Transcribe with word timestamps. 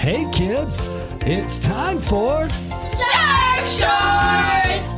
Hey 0.00 0.26
kids, 0.32 0.78
it's 1.26 1.60
time 1.60 2.00
for 2.00 2.48
Surf 2.48 3.68
Shorts! 3.68 4.88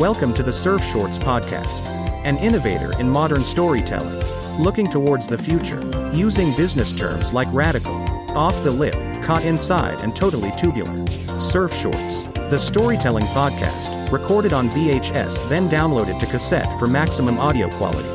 Welcome 0.00 0.32
to 0.36 0.42
the 0.42 0.54
Surf 0.54 0.82
Shorts 0.84 1.18
Podcast, 1.18 1.84
an 2.24 2.38
innovator 2.38 2.98
in 2.98 3.10
modern 3.10 3.42
storytelling, 3.42 4.18
looking 4.58 4.88
towards 4.88 5.26
the 5.26 5.36
future, 5.36 5.82
using 6.14 6.56
business 6.56 6.94
terms 6.94 7.34
like 7.34 7.52
radical, 7.52 7.94
off 8.34 8.64
the 8.64 8.70
lip, 8.70 8.94
caught 9.22 9.44
inside, 9.44 10.00
and 10.00 10.16
totally 10.16 10.50
tubular. 10.56 11.06
Surf 11.38 11.74
Shorts, 11.74 12.22
the 12.48 12.56
storytelling 12.56 13.26
podcast, 13.26 14.10
recorded 14.10 14.54
on 14.54 14.70
VHS, 14.70 15.46
then 15.50 15.68
downloaded 15.68 16.18
to 16.20 16.26
cassette 16.26 16.78
for 16.78 16.86
maximum 16.86 17.38
audio 17.38 17.68
quality. 17.68 18.08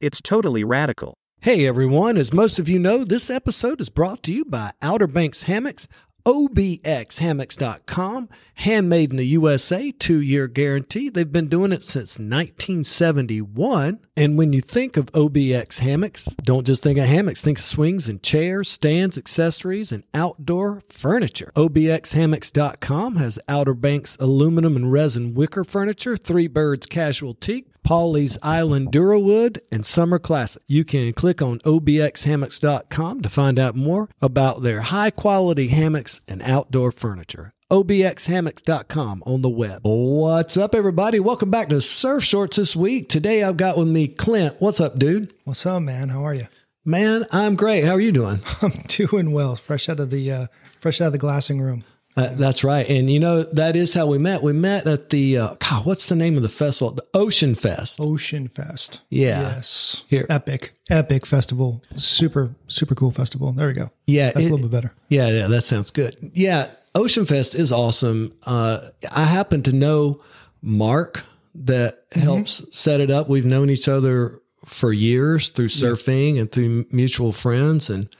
It's 0.00 0.20
totally 0.22 0.62
radical. 0.62 1.14
Hey 1.42 1.66
everyone, 1.66 2.16
as 2.18 2.32
most 2.32 2.60
of 2.60 2.68
you 2.68 2.78
know, 2.78 3.02
this 3.02 3.28
episode 3.28 3.80
is 3.80 3.88
brought 3.88 4.22
to 4.22 4.32
you 4.32 4.44
by 4.44 4.70
Outer 4.80 5.08
Banks 5.08 5.42
Hammocks, 5.42 5.88
obxhammocks.com, 6.24 8.28
handmade 8.54 9.10
in 9.10 9.16
the 9.16 9.26
USA, 9.26 9.90
two 9.90 10.20
year 10.20 10.46
guarantee. 10.46 11.08
They've 11.08 11.32
been 11.32 11.48
doing 11.48 11.72
it 11.72 11.82
since 11.82 12.20
1971. 12.20 13.98
And 14.16 14.38
when 14.38 14.52
you 14.52 14.60
think 14.60 14.96
of 14.96 15.10
OBX 15.10 15.80
hammocks, 15.80 16.26
don't 16.44 16.64
just 16.64 16.84
think 16.84 17.00
of 17.00 17.06
hammocks, 17.06 17.42
think 17.42 17.58
swings 17.58 18.08
and 18.08 18.22
chairs, 18.22 18.68
stands, 18.68 19.18
accessories, 19.18 19.90
and 19.90 20.04
outdoor 20.14 20.84
furniture. 20.90 21.50
OBXhammocks.com 21.56 23.16
has 23.16 23.40
Outer 23.48 23.74
Banks 23.74 24.16
aluminum 24.20 24.76
and 24.76 24.92
resin 24.92 25.34
wicker 25.34 25.64
furniture, 25.64 26.16
Three 26.16 26.46
Birds 26.46 26.86
casual 26.86 27.34
teak, 27.34 27.71
Pawleys 27.86 28.38
Island 28.42 28.92
Durawood, 28.92 29.58
and 29.70 29.84
Summer 29.84 30.18
Classic. 30.18 30.62
You 30.66 30.84
can 30.84 31.12
click 31.12 31.42
on 31.42 31.58
obxhammocks.com 31.60 33.20
to 33.22 33.28
find 33.28 33.58
out 33.58 33.74
more 33.76 34.08
about 34.20 34.62
their 34.62 34.82
high 34.82 35.10
quality 35.10 35.68
hammocks 35.68 36.20
and 36.28 36.42
outdoor 36.42 36.92
furniture. 36.92 37.52
obxhammocks.com 37.70 39.22
on 39.26 39.42
the 39.42 39.48
web. 39.48 39.80
What's 39.84 40.56
up, 40.56 40.74
everybody? 40.74 41.20
Welcome 41.20 41.50
back 41.50 41.68
to 41.68 41.80
Surf 41.80 42.22
Shorts 42.22 42.56
this 42.56 42.76
week. 42.76 43.08
Today 43.08 43.42
I've 43.42 43.56
got 43.56 43.76
with 43.78 43.88
me 43.88 44.08
Clint. 44.08 44.56
What's 44.58 44.80
up, 44.80 44.98
dude? 44.98 45.32
What's 45.44 45.64
up, 45.66 45.82
man? 45.82 46.08
How 46.10 46.24
are 46.24 46.34
you? 46.34 46.46
Man, 46.84 47.26
I'm 47.30 47.54
great. 47.54 47.84
How 47.84 47.92
are 47.92 48.00
you 48.00 48.12
doing? 48.12 48.40
I'm 48.62 48.72
doing 48.88 49.32
well. 49.32 49.54
Fresh 49.56 49.88
out 49.88 50.00
of 50.00 50.10
the 50.10 50.30
uh, 50.32 50.46
fresh 50.80 51.00
out 51.00 51.06
of 51.06 51.12
the 51.12 51.18
glassing 51.18 51.60
room. 51.60 51.84
Uh, 52.16 52.34
that's 52.34 52.62
right. 52.62 52.86
And 52.90 53.08
you 53.08 53.18
know, 53.18 53.42
that 53.42 53.74
is 53.74 53.94
how 53.94 54.06
we 54.06 54.18
met. 54.18 54.42
We 54.42 54.52
met 54.52 54.86
at 54.86 55.08
the, 55.08 55.38
uh, 55.38 55.54
God, 55.58 55.86
what's 55.86 56.06
the 56.08 56.14
name 56.16 56.36
of 56.36 56.42
the 56.42 56.48
festival? 56.50 56.92
The 56.94 57.06
Ocean 57.14 57.54
Fest. 57.54 57.98
Ocean 58.00 58.48
Fest. 58.48 59.00
Yeah. 59.08 59.40
Yes. 59.40 60.04
Here. 60.08 60.26
Epic. 60.28 60.74
Epic 60.90 61.24
festival. 61.24 61.82
Super, 61.96 62.54
super 62.68 62.94
cool 62.94 63.12
festival. 63.12 63.52
There 63.52 63.66
we 63.68 63.72
go. 63.72 63.88
Yeah. 64.06 64.26
That's 64.32 64.46
it- 64.46 64.50
a 64.50 64.54
little 64.54 64.68
bit 64.68 64.72
better. 64.82 64.94
Yeah, 65.08 65.28
yeah, 65.28 65.46
that 65.46 65.62
sounds 65.62 65.90
good. 65.90 66.16
Yeah, 66.34 66.70
Ocean 66.94 67.24
Fest 67.24 67.54
is 67.54 67.72
awesome. 67.72 68.34
Uh, 68.44 68.80
I 69.16 69.24
happen 69.24 69.62
to 69.62 69.72
know 69.72 70.20
Mark 70.60 71.24
that 71.54 72.04
helps 72.12 72.64
set 72.76 73.00
it 73.00 73.10
up. 73.10 73.28
We've 73.28 73.44
known 73.46 73.70
each 73.70 73.88
other 73.88 74.38
for 74.64 74.92
years 74.92 75.48
through 75.48 75.68
surfing 75.68 76.38
and 76.38 76.50
through 76.52 76.86
mutual 76.92 77.32
friends. 77.32 77.90
And 77.90 78.14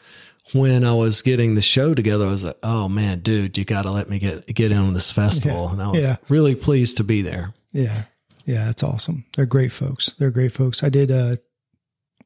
when 0.52 0.84
I 0.84 0.94
was 0.94 1.22
getting 1.22 1.54
the 1.54 1.62
show 1.62 1.94
together, 1.94 2.26
I 2.26 2.30
was 2.30 2.44
like, 2.44 2.58
"Oh 2.62 2.88
man, 2.88 3.20
dude, 3.20 3.56
you 3.58 3.64
got 3.64 3.82
to 3.82 3.90
let 3.90 4.08
me 4.08 4.18
get 4.18 4.46
get 4.54 4.70
in 4.72 4.78
on 4.78 4.92
this 4.92 5.10
festival." 5.12 5.64
Yeah. 5.66 5.72
And 5.72 5.82
I 5.82 5.88
was 5.90 6.04
Yeah. 6.06 6.16
really 6.28 6.54
pleased 6.54 6.96
to 6.98 7.04
be 7.04 7.22
there. 7.22 7.52
Yeah. 7.72 8.04
Yeah. 8.44 8.70
It's 8.70 8.82
awesome. 8.82 9.24
They're 9.36 9.46
great 9.46 9.72
folks. 9.72 10.12
They're 10.18 10.30
great 10.30 10.52
folks. 10.52 10.82
I 10.82 10.88
did, 10.88 11.10
uh, 11.10 11.36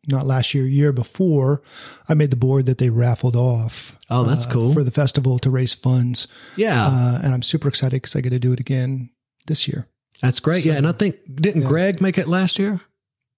not 0.08 0.24
last 0.26 0.54
year, 0.54 0.64
year 0.66 0.92
before, 0.92 1.62
I 2.08 2.14
made 2.14 2.30
the 2.30 2.36
board 2.36 2.66
that 2.66 2.78
they 2.78 2.90
raffled 2.90 3.34
off. 3.36 3.96
Oh, 4.08 4.22
that's 4.22 4.46
uh, 4.46 4.50
cool. 4.50 4.72
For 4.72 4.84
the 4.84 4.92
festival 4.92 5.38
to 5.40 5.50
raise 5.50 5.74
funds. 5.74 6.28
Yeah, 6.56 6.86
Uh, 6.86 7.20
and 7.24 7.34
I'm 7.34 7.42
super 7.42 7.66
excited 7.68 8.02
because 8.02 8.14
I 8.14 8.20
get 8.20 8.30
to 8.30 8.38
do 8.38 8.52
it 8.52 8.60
again 8.60 9.10
this 9.48 9.66
year. 9.66 9.88
that's 10.22 10.38
great. 10.40 10.64
yeah, 10.64 10.74
and 10.74 10.86
I 10.86 10.92
think 10.92 11.16
didn't 11.34 11.64
Greg 11.64 12.00
make 12.00 12.18
it 12.18 12.28
last 12.28 12.58
year? 12.58 12.80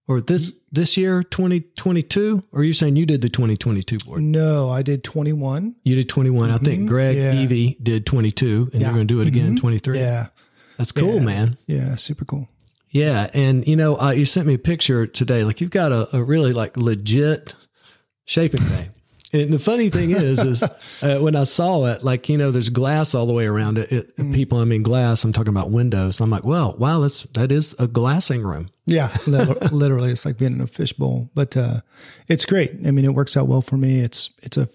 Or 0.08 0.20
this 0.22 0.58
this 0.72 0.96
year, 0.96 1.22
twenty 1.22 1.60
twenty 1.76 2.02
two? 2.02 2.42
Or 2.50 2.60
are 2.60 2.64
you 2.64 2.72
saying 2.72 2.96
you 2.96 3.04
did 3.06 3.20
the 3.20 3.28
twenty 3.28 3.56
twenty 3.56 3.82
two 3.82 3.98
board? 3.98 4.22
No, 4.22 4.70
I 4.70 4.80
did 4.82 5.04
21. 5.04 5.76
You 5.84 5.94
did 5.96 6.08
21. 6.08 6.50
I 6.50 6.56
think 6.58 6.88
Greg 6.88 7.16
Yeah. 7.16 7.34
Evie 7.34 7.76
did 7.82 8.06
22, 8.06 8.70
and 8.72 8.80
Yeah. 8.80 8.88
you're 8.88 8.94
going 8.96 9.06
to 9.06 9.14
do 9.14 9.20
it 9.20 9.28
again, 9.28 9.54
Mhm. 9.56 9.60
23. 9.60 9.98
Yeah. 9.98 10.28
That's 10.78 10.92
cool, 10.92 11.16
Yeah. 11.16 11.20
man. 11.24 11.56
Yeah. 11.66 11.96
Super 11.96 12.24
cool. 12.24 12.48
Yeah. 12.90 13.28
And, 13.34 13.66
you 13.66 13.76
know, 13.76 14.00
uh, 14.00 14.10
you 14.12 14.24
sent 14.24 14.46
me 14.46 14.54
a 14.54 14.58
picture 14.58 15.06
today. 15.06 15.44
Like, 15.44 15.60
you've 15.60 15.70
got 15.70 15.92
a, 15.92 16.16
a 16.16 16.22
really 16.24 16.54
like 16.54 16.78
legit 16.78 17.54
shaping 18.24 18.66
bay. 18.66 18.88
And 19.32 19.52
the 19.52 19.58
funny 19.58 19.90
thing 19.90 20.10
is, 20.12 20.42
is 20.44 20.62
uh, 21.02 21.18
when 21.18 21.36
I 21.36 21.44
saw 21.44 21.84
it, 21.86 22.02
like, 22.02 22.28
you 22.28 22.38
know, 22.38 22.50
there's 22.50 22.70
glass 22.70 23.14
all 23.14 23.26
the 23.26 23.32
way 23.32 23.46
around 23.46 23.78
it. 23.78 23.92
it 23.92 24.16
Mm-hmm. 24.16 24.32
People, 24.32 24.58
I 24.58 24.64
mean, 24.64 24.82
glass, 24.82 25.22
I'm 25.24 25.32
talking 25.32 25.52
about 25.52 25.70
windows. 25.70 26.20
I'm 26.20 26.30
like, 26.30 26.44
well, 26.44 26.74
wow, 26.78 27.00
that's, 27.00 27.22
that 27.34 27.52
is 27.52 27.74
a 27.78 27.86
glassing 27.86 28.42
room. 28.42 28.70
Yeah, 28.86 29.10
literally, 29.26 30.10
it's 30.10 30.24
like 30.24 30.38
being 30.38 30.52
in 30.54 30.60
a 30.62 30.66
fishbowl. 30.66 31.30
But 31.34 31.56
uh, 31.56 31.80
it's 32.26 32.46
great. 32.46 32.72
I 32.86 32.90
mean, 32.90 33.04
it 33.04 33.14
works 33.14 33.36
out 33.36 33.46
well 33.48 33.60
for 33.60 33.76
me. 33.76 34.00
It's 34.00 34.30
it's 34.42 34.56
a 34.56 34.68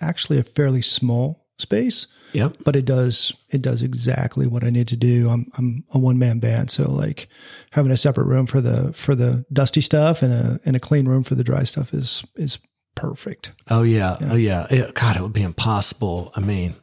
actually 0.00 0.38
a 0.38 0.42
fairly 0.42 0.80
small 0.80 1.44
space, 1.58 2.06
Yep. 2.32 2.56
but 2.64 2.76
it 2.76 2.86
does 2.86 3.34
it 3.50 3.60
does 3.60 3.82
exactly 3.82 4.46
what 4.46 4.64
I 4.64 4.70
need 4.70 4.88
to 4.88 4.96
do. 4.96 5.28
I'm 5.28 5.50
I'm 5.58 5.84
a 5.92 5.98
one 5.98 6.18
man 6.18 6.38
band, 6.38 6.70
so 6.70 6.90
like 6.90 7.28
having 7.72 7.92
a 7.92 7.96
separate 7.96 8.24
room 8.24 8.46
for 8.46 8.62
the 8.62 8.92
for 8.94 9.14
the 9.14 9.44
dusty 9.52 9.82
stuff 9.82 10.22
and 10.22 10.32
a 10.32 10.60
and 10.64 10.74
a 10.74 10.80
clean 10.80 11.06
room 11.06 11.22
for 11.22 11.34
the 11.34 11.44
dry 11.44 11.64
stuff 11.64 11.92
is 11.92 12.24
is 12.36 12.58
perfect. 13.00 13.52
Oh 13.70 13.82
yeah, 13.82 14.16
oh 14.30 14.36
yeah. 14.36 14.66
It- 14.70 14.94
God, 14.94 15.16
it 15.16 15.22
would 15.22 15.32
be 15.32 15.42
impossible. 15.42 16.32
I 16.36 16.40
mean, 16.40 16.74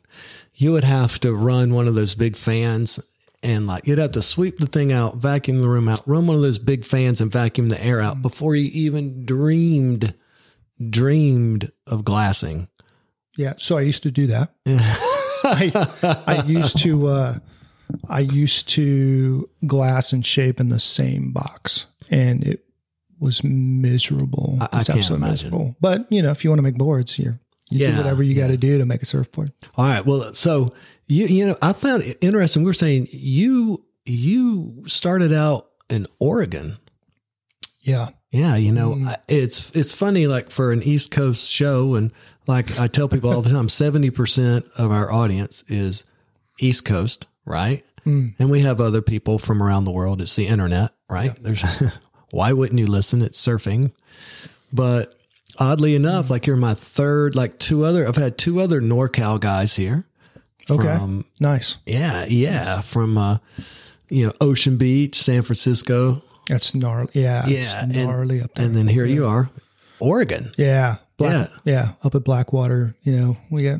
you 0.55 0.71
would 0.71 0.83
have 0.83 1.19
to 1.21 1.33
run 1.33 1.73
one 1.73 1.87
of 1.87 1.95
those 1.95 2.15
big 2.15 2.35
fans, 2.35 2.99
and 3.43 3.67
like 3.67 3.85
you'd 3.87 3.99
have 3.99 4.11
to 4.11 4.21
sweep 4.21 4.57
the 4.59 4.67
thing 4.67 4.91
out, 4.91 5.17
vacuum 5.17 5.59
the 5.59 5.67
room 5.67 5.87
out, 5.87 6.01
run 6.07 6.27
one 6.27 6.35
of 6.35 6.41
those 6.41 6.57
big 6.59 6.83
fans, 6.85 7.21
and 7.21 7.31
vacuum 7.31 7.69
the 7.69 7.83
air 7.83 7.99
out 8.01 8.21
before 8.21 8.55
you 8.55 8.69
even 8.73 9.25
dreamed 9.25 10.13
dreamed 10.89 11.71
of 11.87 12.03
glassing. 12.05 12.67
Yeah, 13.37 13.53
so 13.57 13.77
I 13.77 13.81
used 13.81 14.03
to 14.03 14.11
do 14.11 14.27
that. 14.27 14.53
I 15.43 16.23
I 16.27 16.43
used 16.45 16.79
to 16.79 17.07
uh, 17.07 17.35
I 18.09 18.21
used 18.21 18.69
to 18.69 19.49
glass 19.67 20.11
and 20.13 20.25
shape 20.25 20.59
in 20.59 20.69
the 20.69 20.79
same 20.79 21.31
box, 21.31 21.85
and 22.09 22.43
it 22.43 22.64
was 23.19 23.43
miserable. 23.43 24.57
I- 24.61 24.67
I 24.71 24.77
was 24.79 24.87
can't 24.87 24.97
absolutely 24.99 25.27
imagine. 25.27 25.45
miserable. 25.51 25.75
But 25.81 26.11
you 26.11 26.21
know, 26.21 26.31
if 26.31 26.43
you 26.43 26.49
want 26.49 26.57
to 26.59 26.63
make 26.63 26.77
boards, 26.77 27.17
you're 27.19 27.39
you 27.71 27.79
Yeah, 27.79 27.91
do 27.91 27.97
whatever 27.97 28.21
you 28.23 28.35
got 28.35 28.47
to 28.47 28.57
do 28.57 28.77
to 28.77 28.85
make 28.85 29.01
a 29.01 29.05
surfboard. 29.05 29.51
All 29.75 29.85
right. 29.85 30.05
Well, 30.05 30.33
so 30.33 30.69
you 31.07 31.25
you 31.27 31.47
know, 31.47 31.55
I 31.61 31.73
found 31.73 32.03
it 32.03 32.17
interesting. 32.21 32.63
We 32.63 32.67
were 32.69 32.73
saying 32.73 33.07
you 33.11 33.83
you 34.05 34.83
started 34.85 35.33
out 35.33 35.67
in 35.89 36.05
Oregon. 36.19 36.77
Yeah, 37.81 38.09
Yeah, 38.31 38.55
you 38.57 38.71
know, 38.71 38.95
Mm. 38.95 39.07
I- 39.07 39.17
it's 39.27 39.71
it's 39.75 39.93
funny 39.93 40.27
like 40.27 40.49
for 40.51 40.71
an 40.71 40.83
East 40.83 41.09
Coast 41.11 41.49
show 41.51 41.95
and 41.95 42.11
like 42.47 42.77
I 42.79 42.87
tell 42.87 43.07
people 43.07 43.29
all 43.31 43.41
the 43.41 43.49
time 43.51 43.67
70% 43.69 44.65
of 44.77 44.91
our 44.91 45.11
audience 45.11 45.63
is 45.67 46.03
East 46.59 46.83
Coast, 46.85 47.27
right? 47.45 47.83
Mm. 48.05 48.33
And 48.39 48.49
we 48.51 48.59
have 48.61 48.81
other 48.81 49.01
people 49.01 49.39
from 49.39 49.61
around 49.63 49.85
the 49.85 49.91
world. 49.91 50.21
It's 50.21 50.35
the 50.35 50.47
internet, 50.47 50.91
right? 51.09 51.31
There's 51.41 51.63
why 52.35 52.51
wouldn't 52.53 52.79
you 52.79 52.85
listen? 52.85 53.21
It's 53.21 53.39
surfing. 53.39 53.91
But 54.73 55.15
oddly 55.57 55.95
enough, 55.95 56.29
like 56.29 56.47
you're 56.47 56.57
my 56.57 56.73
third 56.73 57.35
like 57.35 57.57
two 57.59 57.85
other 57.85 58.07
I've 58.07 58.15
had 58.17 58.37
two 58.37 58.59
other 58.59 58.81
NorCal 58.81 59.39
guys 59.39 59.75
here. 59.75 60.05
okay, 60.69 60.97
From, 60.97 61.23
nice. 61.39 61.77
yeah, 61.85 62.25
yeah, 62.27 62.81
from 62.81 63.17
uh 63.17 63.37
you 64.09 64.27
know, 64.27 64.33
Ocean 64.41 64.77
Beach, 64.77 65.15
San 65.15 65.41
Francisco, 65.41 66.21
That's 66.47 66.75
gnarly. 66.75 67.09
Yeah, 67.13 67.47
Yeah, 67.47 67.57
it's 67.59 67.73
and- 67.83 67.93
gnarly 67.95 68.41
up 68.41 68.53
there. 68.53 68.65
and 68.65 68.75
then 68.75 68.87
here 68.87 69.05
you 69.05 69.25
are, 69.25 69.49
Oregon. 69.99 70.51
yeah, 70.57 70.97
Black, 71.17 71.49
Yeah. 71.63 71.73
yeah, 71.73 71.91
up 72.03 72.13
at 72.15 72.23
Blackwater. 72.23 72.95
You 73.03 73.13
know, 73.13 73.37
we 73.49 73.61
get 73.63 73.79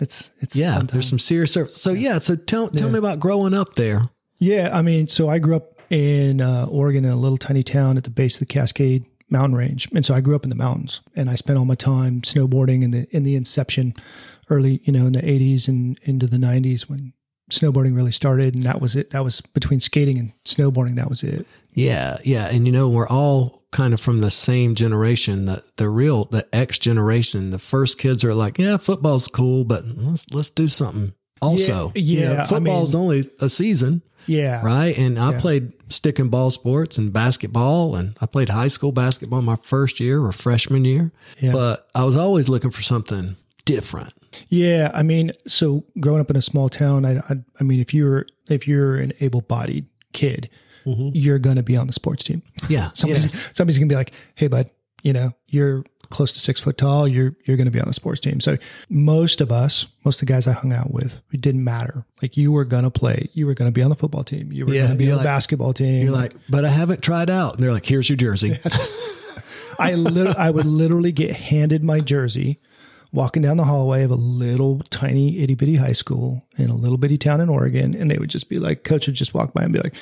it's 0.00 0.30
it's 0.40 0.56
Yeah, 0.56 0.80
there's 0.82 1.08
some 1.08 1.18
serious 1.20 1.52
surf. 1.52 1.70
So 1.70 1.92
yeah, 1.92 2.18
so 2.18 2.34
tell 2.36 2.68
tell 2.68 2.90
me 2.90 2.98
about 2.98 3.20
growing 3.20 3.54
up 3.54 3.74
there. 3.76 4.02
Yeah, 4.38 4.70
I 4.76 4.82
mean, 4.82 5.06
so 5.08 5.28
I 5.28 5.38
grew 5.38 5.56
up 5.56 5.73
in 5.90 6.40
uh, 6.40 6.66
Oregon 6.70 7.04
in 7.04 7.10
a 7.10 7.16
little 7.16 7.38
tiny 7.38 7.62
town 7.62 7.96
at 7.96 8.04
the 8.04 8.10
base 8.10 8.34
of 8.34 8.40
the 8.40 8.46
Cascade 8.46 9.04
Mountain 9.30 9.56
Range, 9.56 9.88
and 9.94 10.04
so 10.04 10.14
I 10.14 10.20
grew 10.20 10.36
up 10.36 10.44
in 10.44 10.50
the 10.50 10.56
mountains, 10.56 11.00
and 11.16 11.30
I 11.30 11.34
spent 11.34 11.58
all 11.58 11.64
my 11.64 11.74
time 11.74 12.20
snowboarding 12.22 12.82
in 12.82 12.90
the 12.90 13.06
in 13.10 13.22
the 13.24 13.36
inception, 13.36 13.94
early 14.50 14.80
you 14.84 14.92
know 14.92 15.06
in 15.06 15.12
the 15.12 15.22
'80s 15.22 15.68
and 15.68 15.98
into 16.02 16.26
the 16.26 16.36
'90s 16.36 16.82
when 16.82 17.12
snowboarding 17.50 17.96
really 17.96 18.12
started, 18.12 18.54
and 18.54 18.64
that 18.64 18.80
was 18.80 18.96
it. 18.96 19.10
That 19.10 19.24
was 19.24 19.40
between 19.40 19.80
skating 19.80 20.18
and 20.18 20.32
snowboarding. 20.44 20.96
That 20.96 21.08
was 21.08 21.22
it. 21.22 21.46
Yeah, 21.70 22.18
yeah, 22.24 22.46
and 22.46 22.66
you 22.66 22.72
know 22.72 22.88
we're 22.88 23.08
all 23.08 23.64
kind 23.72 23.92
of 23.92 24.00
from 24.00 24.20
the 24.20 24.30
same 24.30 24.74
generation. 24.74 25.46
The 25.46 25.64
the 25.76 25.88
real 25.88 26.26
the 26.26 26.46
X 26.54 26.78
generation. 26.78 27.50
The 27.50 27.58
first 27.58 27.98
kids 27.98 28.24
are 28.24 28.34
like, 28.34 28.58
yeah, 28.58 28.76
football's 28.76 29.28
cool, 29.28 29.64
but 29.64 29.84
let's 29.96 30.26
let's 30.30 30.50
do 30.50 30.68
something 30.68 31.12
also. 31.42 31.92
Yeah, 31.94 32.00
You 32.02 32.20
know, 32.26 32.32
yeah, 32.34 32.42
I 32.42 32.46
football's 32.46 32.94
mean- 32.94 33.02
only 33.02 33.24
a 33.40 33.48
season, 33.48 34.02
Yeah, 34.26 34.64
right? 34.64 34.96
And 34.96 35.18
I 35.18 35.32
Yeah. 35.32 35.40
played 35.40 35.72
stick 35.90 36.18
and 36.18 36.30
ball 36.30 36.50
sports 36.50 36.96
and 36.98 37.12
basketball, 37.12 37.94
and 37.96 38.16
I 38.20 38.26
played 38.26 38.48
high 38.48 38.68
school 38.68 38.92
basketball 38.92 39.42
my 39.42 39.56
first 39.62 40.00
year 40.00 40.22
or 40.24 40.32
freshman 40.32 40.84
year. 40.84 41.12
Yeah. 41.40 41.52
But 41.52 41.86
I 41.94 42.04
was 42.04 42.16
always 42.16 42.48
looking 42.48 42.70
for 42.70 42.82
something 42.82 43.36
different. 43.66 44.12
Yeah, 44.48 44.90
I 44.94 45.02
mean, 45.02 45.32
so 45.46 45.84
growing 46.00 46.20
up 46.20 46.30
in 46.30 46.36
a 46.36 46.42
small 46.42 46.68
town, 46.68 47.04
I, 47.04 47.18
I, 47.18 47.34
I 47.60 47.64
mean, 47.64 47.80
if 47.80 47.92
you're 47.94 48.26
if 48.48 48.66
you're 48.68 48.96
an 48.96 49.12
able-bodied 49.20 49.86
kid, 50.12 50.50
mm-hmm. 50.86 51.10
you're 51.14 51.38
going 51.38 51.56
to 51.56 51.62
be 51.62 51.76
on 51.76 51.86
the 51.86 51.92
sports 51.92 52.24
team. 52.24 52.42
Yeah. 52.68 52.90
Somebody's 52.94 53.26
yeah. 53.26 53.40
somebody's 53.52 53.78
going 53.78 53.88
to 53.88 53.92
be 53.92 53.96
like, 53.96 54.12
"Hey, 54.34 54.48
bud, 54.48 54.70
you 55.02 55.12
know, 55.12 55.30
you're 55.50 55.84
close 56.10 56.32
to 56.32 56.40
six 56.40 56.60
foot 56.60 56.78
tall. 56.78 57.06
You're 57.08 57.34
you're 57.46 57.56
going 57.56 57.66
to 57.66 57.70
be 57.70 57.80
on 57.80 57.86
the 57.88 57.94
sports 57.94 58.20
team." 58.20 58.40
So 58.40 58.56
most 58.88 59.40
of 59.40 59.50
us, 59.52 59.86
most 60.04 60.22
of 60.22 60.26
the 60.26 60.32
guys 60.32 60.46
I 60.46 60.52
hung 60.52 60.72
out 60.72 60.92
with, 60.92 61.20
it 61.32 61.40
didn't 61.40 61.64
matter. 61.64 62.04
Like 62.22 62.36
you 62.36 62.52
were 62.52 62.64
going 62.64 62.84
to 62.84 62.90
play. 62.90 63.28
You 63.32 63.46
were 63.46 63.54
going 63.54 63.70
to 63.70 63.74
be 63.74 63.82
on 63.82 63.90
the 63.90 63.96
football 63.96 64.24
team. 64.24 64.52
You 64.52 64.66
were 64.66 64.72
Yeah, 64.74 64.82
going 64.86 64.92
to 64.92 64.96
be 64.98 65.04
on 65.04 65.08
you're 65.08 65.14
the 65.16 65.24
like- 65.24 65.24
basketball 65.24 65.72
team. 65.72 66.04
You're 66.04 66.12
like, 66.14 66.32
but 66.48 66.64
I 66.64 66.68
haven't 66.68 67.02
tried 67.02 67.30
out. 67.30 67.54
And 67.54 67.62
they're 67.62 67.72
like, 67.72 67.86
here's 67.86 68.08
your 68.08 68.16
jersey. 68.16 68.56
I 69.78 69.94
lit- 69.94 70.36
I 70.36 70.50
would 70.50 70.66
literally 70.66 71.12
get 71.12 71.34
handed 71.34 71.82
my 71.82 72.00
jersey 72.00 72.60
walking 73.12 73.42
down 73.42 73.56
the 73.56 73.64
hallway 73.64 74.02
of 74.04 74.10
a 74.10 74.14
little 74.16 74.80
tiny 74.90 75.38
itty 75.38 75.54
bitty 75.54 75.76
high 75.76 75.92
school 75.92 76.44
in 76.58 76.70
a 76.70 76.74
little 76.74 76.98
bitty 76.98 77.16
town 77.18 77.40
in 77.40 77.48
Oregon, 77.48 77.94
and 77.94 78.10
they 78.10 78.18
would 78.18 78.30
just 78.30 78.48
be 78.48 78.58
like, 78.58 78.82
coach 78.84 79.06
would 79.06 79.14
just 79.16 79.34
walk 79.34 79.52
by 79.52 79.62
and 79.62 79.72
be 79.72 79.78
like, 79.80 79.94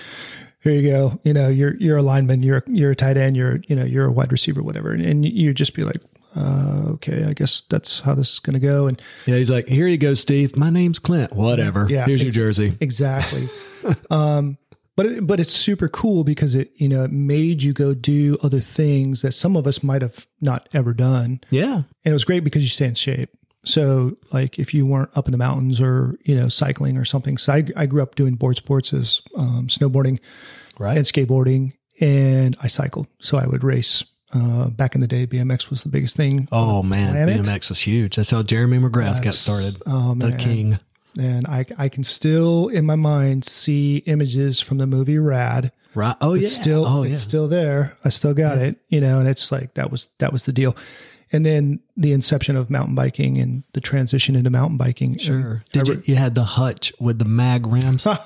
"Here 0.62 0.73
you 0.73 0.91
go, 0.91 1.19
you 1.25 1.32
know, 1.32 1.49
you're 1.49 1.76
you're 1.76 1.99
a 1.99 2.03
lineman, 2.03 2.43
you're 2.43 2.62
you're 2.67 2.93
a 2.93 2.97
tight 2.97 3.17
end, 3.17 3.37
you're 3.37 3.61
you 3.67 3.76
know 3.76 3.85
you're 3.85 4.06
a 4.06 4.12
wide 4.12 4.32
receiver, 4.32 4.62
whatever," 4.62 4.93
and, 4.93 5.05
and 5.05 5.25
you'd 5.25 5.56
just 5.56 5.75
be 5.75 5.85
like. 5.85 6.00
Uh, 6.35 6.93
okay, 6.93 7.25
I 7.25 7.35
guess 7.35 7.61
that's 7.69 8.00
how 8.00 8.14
this 8.14 8.32
is 8.32 8.38
going 8.38 8.55
to 8.55 8.59
go. 8.59 8.87
And 8.87 8.99
yeah. 9.26 9.37
He's 9.37 9.50
like, 9.50 9.69
here 9.69 9.87
you 9.87 9.99
go, 9.99 10.14
Steve. 10.14 10.56
My 10.56 10.70
name's 10.70 10.99
Clint. 10.99 11.35
Whatever. 11.35 11.87
Yeah, 11.91 12.06
Here's 12.06 12.23
your 12.23 12.32
jersey. 12.32 12.75
exactly. 12.81 13.49
um, 14.11 14.56
but 14.97 15.05
it, 15.05 15.26
but 15.26 15.41
it's 15.41 15.53
super 15.53 15.88
cool 15.88 16.25
because 16.25 16.55
it 16.55 16.70
you 16.76 16.88
know 16.88 17.05
it 17.05 17.12
made 17.12 17.62
you 17.62 17.75
go 17.75 17.93
do 17.93 18.38
other 18.43 18.61
things 18.61 19.20
that 19.20 19.32
some 19.32 19.56
of 19.56 19.67
us 19.67 19.82
might 19.82 20.00
have 20.00 20.26
not 20.41 20.70
ever 20.73 20.94
done. 20.94 21.41
Yeah. 21.50 21.75
and 21.75 21.87
it 22.03 22.12
was 22.15 22.25
great 22.25 22.44
because 22.44 22.62
you 22.62 22.70
stay 22.70 22.87
in 22.87 22.94
shape. 22.94 23.29
So, 23.64 24.17
like, 24.32 24.59
if 24.59 24.75
you 24.75 24.85
weren't 24.87 25.11
up 25.17 25.26
in 25.29 25.32
the 25.32 25.38
mountains 25.38 25.81
or 25.81 26.17
you 26.25 26.35
know 26.35 26.49
cycling 26.49 26.97
or 26.97 27.05
something, 27.05 27.38
so 27.38 27.53
I, 27.53 27.64
I 27.76 27.87
grew 27.87 28.03
up 28.03 28.14
doing 28.17 28.35
board 28.35 28.56
sports 28.56 28.93
as 28.93 29.23
um, 29.37 29.69
snowboarding 29.69 30.19
Right. 30.79 30.97
and 30.97 31.06
skateboarding, 31.06 31.75
and 32.00 32.56
I 32.62 32.67
cycled. 32.67 33.06
So 33.20 33.38
I 33.38 33.47
would 33.47 33.62
race. 33.64 34.05
Uh, 34.35 34.70
back 34.70 34.94
in 34.94 35.03
the 35.03 35.06
day, 35.06 35.26
BMX 35.26 35.69
was 35.69 35.82
the 35.82 35.91
biggest 35.91 36.17
thing, 36.17 36.49
oh, 36.50 36.82
man. 36.82 37.12
planet. 37.12 37.43
BMX 37.44 37.69
was 37.69 37.81
huge. 37.82 38.17
That's 38.17 38.31
how 38.31 38.43
Jeremy 38.43 38.79
McGrath 38.79 39.23
got 39.23 39.35
started. 39.35 39.76
oh, 39.87 40.15
the 40.15 40.32
king. 40.32 40.79
and 41.20 41.47
I 41.47 41.67
I 41.76 41.91
can 41.91 42.03
still 42.03 42.69
in 42.69 42.87
my 42.87 42.97
mind 42.97 43.44
see 43.44 43.99
images 44.06 44.58
from 44.58 44.79
the 44.79 44.87
movie 44.87 45.19
Rad. 45.19 45.70
Right. 45.94 46.17
Oh, 46.23 46.32
yeah. 46.32 46.44
It's 46.44 46.55
still 46.55 46.87
oh, 46.87 47.03
yeah. 47.03 47.17
still 47.17 47.47
there. 47.47 47.99
I 48.06 48.08
still 48.08 48.32
got 48.32 48.56
it, 48.56 48.76
you 48.88 49.03
know, 49.03 49.19
and 49.19 49.29
it's 49.29 49.53
like 49.53 49.75
that 49.75 49.91
was 49.91 50.08
that 50.19 50.32
was 50.32 50.44
the 50.44 50.53
deal. 50.55 50.75
And 51.32 51.46
then 51.46 51.81
the 51.96 52.12
inception 52.12 52.56
of 52.56 52.69
mountain 52.69 52.94
biking 52.94 53.38
and 53.38 53.62
the 53.73 53.81
transition 53.81 54.37
into 54.37 54.50
mountain 54.50 54.76
biking. 54.76 55.17
Sure. 55.17 55.64
Did 55.73 55.88
you, 55.88 56.02
you 56.05 56.17
had 56.17 56.34
the 56.34 56.44
hutch 56.44 56.93
with 57.00 57.19
the 57.19 57.25
mag 57.25 57.67
rims? 57.67 58.06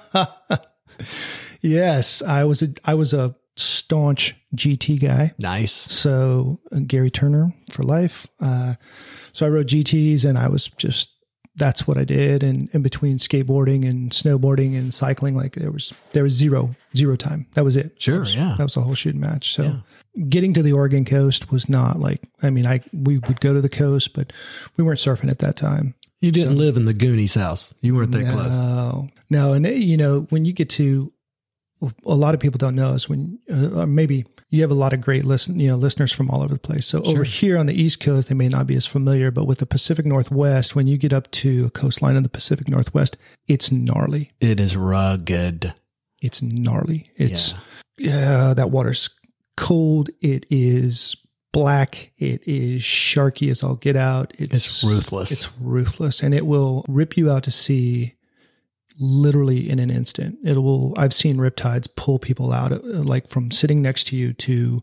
Yes, 1.61 2.23
I 2.23 2.45
was 2.45 2.63
a 2.63 2.69
I 2.85 2.95
was 2.95 3.13
a 3.13 3.35
staunch 3.57 4.37
GT 4.55 5.01
guy. 5.01 5.33
nice. 5.39 5.73
So 5.73 6.61
uh, 6.71 6.81
Gary 6.87 7.11
Turner 7.11 7.53
for 7.71 7.83
life. 7.83 8.27
Uh, 8.41 8.75
so 9.33 9.47
I 9.47 9.49
rode 9.49 9.69
GTS, 9.69 10.25
and 10.25 10.39
I 10.39 10.49
was 10.49 10.69
just 10.69 11.11
that's 11.57 11.87
what 11.87 11.97
I 11.99 12.05
did. 12.05 12.43
And 12.43 12.69
in 12.75 12.83
between 12.83 13.17
skateboarding 13.19 13.89
and 13.89 14.11
snowboarding 14.13 14.77
and 14.77 14.93
cycling, 14.93 15.35
like 15.35 15.55
there 15.55 15.71
was 15.73 15.93
there 16.13 16.23
was 16.23 16.33
zero 16.35 16.75
zero 16.95 17.17
time. 17.17 17.47
That 17.55 17.65
was 17.65 17.77
it. 17.77 18.01
Sure, 18.01 18.15
That 18.17 18.21
was, 18.21 18.35
yeah. 18.35 18.55
That 18.59 18.65
was 18.65 18.77
a 18.77 18.81
whole 18.83 18.95
shooting 18.95 19.21
match. 19.21 19.53
So 19.55 19.81
getting 20.29 20.53
to 20.55 20.63
the 20.63 20.73
Oregon 20.73 21.05
coast 21.05 21.51
was 21.51 21.69
not 21.69 21.99
like 21.99 22.23
I 22.43 22.51
mean 22.51 22.67
I 22.67 22.81
we 22.93 23.19
would 23.19 23.41
go 23.41 23.53
to 23.55 23.61
the 23.61 23.69
coast, 23.69 24.13
but 24.15 24.33
we 24.77 24.85
weren't 24.85 25.01
surfing 25.01 25.31
at 25.31 25.39
that 25.41 25.57
time. 25.57 25.95
You 26.21 26.33
didn't 26.33 26.57
live 26.57 26.77
in 26.77 26.87
the 26.87 26.95
Goonies 26.95 27.35
house. 27.35 27.75
You 27.83 27.95
weren't 27.95 28.13
that 28.13 28.33
close. 28.33 28.51
No, 28.51 29.09
no, 29.29 29.53
and 29.53 29.67
it- 29.67 29.83
you 29.83 29.97
know 29.99 30.21
when 30.31 30.45
you 30.47 30.53
get 30.55 30.71
to, 30.71 31.13
a 31.83 32.15
lot 32.15 32.35
of 32.35 32.41
people 32.41 32.59
don't 32.59 32.75
know 32.75 32.93
is 32.93 33.09
when 33.09 33.39
uh, 33.53 33.81
or 33.81 33.87
maybe 33.87 34.25
you 34.49 34.63
have 34.63 34.71
a 34.71 34.75
lot 34.75 34.93
of 34.93 35.01
great 35.01 35.25
listen, 35.25 35.59
you 35.59 35.69
know, 35.69 35.77
listeners 35.77 36.13
from 36.13 36.31
all 36.31 36.43
over 36.43 36.55
the 36.55 36.61
place. 36.61 36.87
So 36.87 37.03
over 37.03 37.25
here 37.25 37.59
on 37.59 37.67
the 37.67 37.81
East 37.81 38.01
Coast, 38.01 38.29
they 38.29 38.35
may 38.35 38.49
not 38.49 38.67
be 38.67 38.77
as 38.77 38.87
familiar, 38.87 39.31
but 39.31 39.45
with 39.45 39.59
the 39.59 39.67
Pacific 39.67 40.07
Northwest, 40.07 40.75
when 40.75 40.87
you 40.87 40.97
get 40.97 41.13
up 41.13 41.31
to 41.33 41.67
a 41.67 41.71
coastline 41.71 42.17
in 42.17 42.23
the 42.23 42.29
Pacific 42.29 42.69
Northwest, 42.69 43.17
it's 43.47 43.71
gnarly. 43.71 44.33
It 44.41 44.61
is 44.61 44.77
rugged. 44.77 45.75
It's 46.23 46.41
gnarly. 46.41 47.11
It's 47.17 47.55
yeah, 47.99 48.55
that 48.55 48.71
water's 48.71 49.11
cold. 49.57 50.11
It 50.21 50.47
is 50.49 51.17
black. 51.53 52.13
It 52.19 52.47
is 52.47 52.83
sharky 52.83 53.51
as 53.51 53.63
all 53.63 53.75
get 53.75 53.97
out. 53.97 54.33
It's 54.39 54.83
ruthless. 54.83 55.31
It's 55.31 55.49
ruthless, 55.61 56.23
and 56.23 56.35
it 56.35 56.47
will 56.47 56.85
rip 56.89 57.17
you 57.17 57.31
out 57.31 57.43
to 57.45 57.51
sea 57.51 58.15
literally 58.99 59.69
in 59.69 59.79
an 59.79 59.91
instant. 59.91 60.39
It 60.45 60.59
will. 60.59 60.95
I've 60.97 61.15
seen 61.15 61.37
riptides 61.37 61.89
pull 61.97 62.19
people 62.19 62.53
out, 62.53 62.73
uh, 62.73 62.79
like 62.83 63.29
from 63.29 63.51
sitting 63.51 63.83
next 63.83 64.05
to 64.09 64.17
you 64.17 64.33
to 64.35 64.83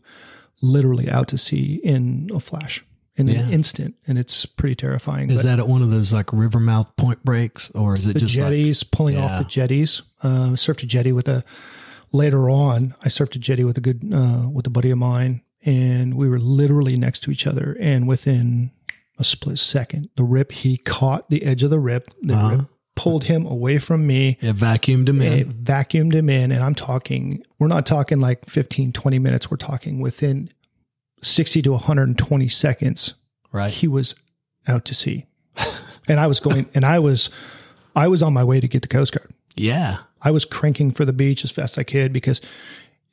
literally 0.62 1.10
out 1.10 1.28
to 1.28 1.38
sea 1.38 1.80
in 1.82 2.30
a 2.34 2.40
flash, 2.40 2.84
in 3.16 3.28
Yeah. 3.28 3.40
an 3.46 3.52
instant, 3.52 3.94
and 4.06 4.16
it's 4.18 4.46
pretty 4.46 4.74
terrifying. 4.76 5.30
Is 5.30 5.42
But 5.42 5.48
that 5.48 5.58
at 5.58 5.68
one 5.68 5.82
of 5.82 5.90
those 5.90 6.12
like 6.12 6.32
river 6.32 6.60
mouth 6.60 6.94
point 6.96 7.24
breaks, 7.24 7.70
or 7.74 7.94
is 7.94 8.06
it 8.06 8.16
just 8.16 8.36
like 8.36 8.44
jetties 8.46 8.82
pulling 8.82 9.14
Yeah. 9.16 9.24
off 9.24 9.38
the 9.44 9.48
jetties? 9.50 10.02
Uh, 10.22 10.50
surfed 10.54 10.82
a 10.82 10.86
jetty 10.86 11.12
with 11.12 11.28
a. 11.28 11.44
Later 12.12 12.48
on, 12.48 12.94
I 13.02 13.08
surfed 13.08 13.34
a 13.34 13.38
jetty 13.40 13.64
with 13.64 13.76
a 13.76 13.80
good 13.80 14.08
uh, 14.14 14.48
with 14.50 14.66
a 14.66 14.70
buddy 14.70 14.90
of 14.90 14.98
mine, 14.98 15.42
and 15.64 16.14
we 16.14 16.28
were 16.28 16.38
literally 16.38 16.96
next 16.96 17.20
to 17.24 17.30
each 17.32 17.46
other. 17.46 17.76
And 17.80 18.06
within 18.06 18.70
a 19.18 19.24
split 19.24 19.58
second, 19.58 20.10
the 20.16 20.22
rip 20.24 20.52
he 20.52 20.76
caught 20.76 21.28
the 21.30 21.42
edge 21.44 21.62
of 21.64 21.70
the 21.70 21.80
rip. 21.80 22.04
The 22.22 22.34
Uh-huh. 22.34 22.56
rip 22.56 22.66
pulled 22.96 23.24
him 23.24 23.44
away 23.46 23.78
from 23.78 24.06
me. 24.06 24.38
it 24.40 24.56
vacuumed 24.56 25.08
him 25.08 25.20
It 25.20 25.40
in? 25.46 25.52
vacuumed 25.54 26.12
him 26.14 26.28
in, 26.28 26.52
and 26.52 26.62
I'm 26.62 26.74
talking. 26.74 27.44
We're 27.58 27.68
not 27.68 27.86
talking 27.86 28.20
like 28.20 28.46
15, 28.46 28.92
20 28.92 29.18
minutes. 29.18 29.50
We're 29.50 29.56
talking 29.56 30.00
within 30.00 30.50
sixty 31.22 31.62
to 31.62 31.72
one 31.72 31.80
hundred 31.80 32.08
and 32.08 32.18
twenty 32.18 32.48
seconds 32.48 33.14
Right. 33.50 33.70
he 33.70 33.88
was 33.88 34.14
out 34.68 34.84
to 34.86 34.94
sea 34.94 35.24
and 36.08 36.20
i 36.20 36.26
was 36.26 36.38
going 36.38 36.66
and 36.74 36.84
i 36.84 36.98
was 36.98 37.30
i 37.96 38.08
was 38.08 38.22
on 38.22 38.34
my 38.34 38.44
way 38.44 38.60
to 38.60 38.68
get 38.68 38.82
the 38.82 38.88
coast 38.88 39.12
guard 39.14 39.30
Yeah. 39.56 39.98
i 40.20 40.30
was 40.30 40.44
cranking 40.44 40.90
for 40.92 41.04
the 41.06 41.12
beach 41.14 41.42
as 41.44 41.50
fast 41.50 41.74
as 41.74 41.78
i 41.78 41.84
could 41.84 42.12
because 42.12 42.42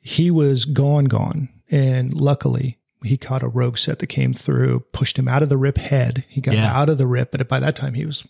he 0.02 0.30
was 0.30 0.66
gone 0.66 1.06
gone 1.06 1.48
and 1.70 2.12
luckily 2.12 2.76
he 3.02 3.16
caught 3.16 3.42
a 3.42 3.48
rogue 3.48 3.78
set 3.78 3.98
that 4.00 4.08
came 4.08 4.34
through 4.34 4.80
pushed 4.92 5.18
him 5.18 5.26
out 5.28 5.42
of 5.42 5.48
the 5.48 5.56
rip 5.56 5.78
head 5.78 6.26
he 6.28 6.40
got 6.42 6.54
Yeah. 6.54 6.76
out 6.78 6.90
of 6.90 6.98
the 6.98 7.06
rip 7.06 7.30
but 7.32 7.48
by 7.48 7.60
that 7.60 7.76
time 7.76 7.94
he 7.94 8.04
was 8.04 8.26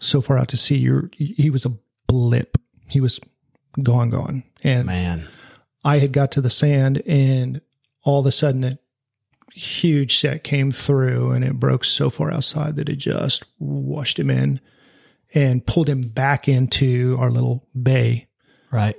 so 0.00 0.20
far 0.20 0.38
out 0.38 0.48
to 0.48 0.56
sea 0.56 0.76
you're 0.76 1.10
he 1.12 1.50
was 1.50 1.64
a 1.64 1.72
blip 2.06 2.58
he 2.88 3.00
was 3.00 3.20
gone 3.82 4.10
gone 4.10 4.44
and 4.62 4.86
Man. 4.86 5.26
I 5.84 5.98
had 5.98 6.12
got 6.12 6.32
to 6.32 6.40
the 6.40 6.50
sand 6.50 7.02
and 7.06 7.60
all 8.02 8.20
of 8.20 8.26
a 8.26 8.32
sudden 8.32 8.64
a 8.64 8.78
huge 9.52 10.18
set 10.18 10.44
came 10.44 10.70
through 10.70 11.32
and 11.32 11.44
it 11.44 11.60
broke 11.60 11.84
so 11.84 12.10
far 12.10 12.30
outside 12.32 12.76
that 12.76 12.88
it 12.88 12.96
just 12.96 13.44
washed 13.58 14.18
him 14.18 14.30
in 14.30 14.60
and 15.34 15.66
pulled 15.66 15.88
him 15.88 16.08
back 16.08 16.48
into 16.48 17.16
our 17.20 17.30
little 17.30 17.66
bay. 17.80 18.28
Right. 18.70 18.96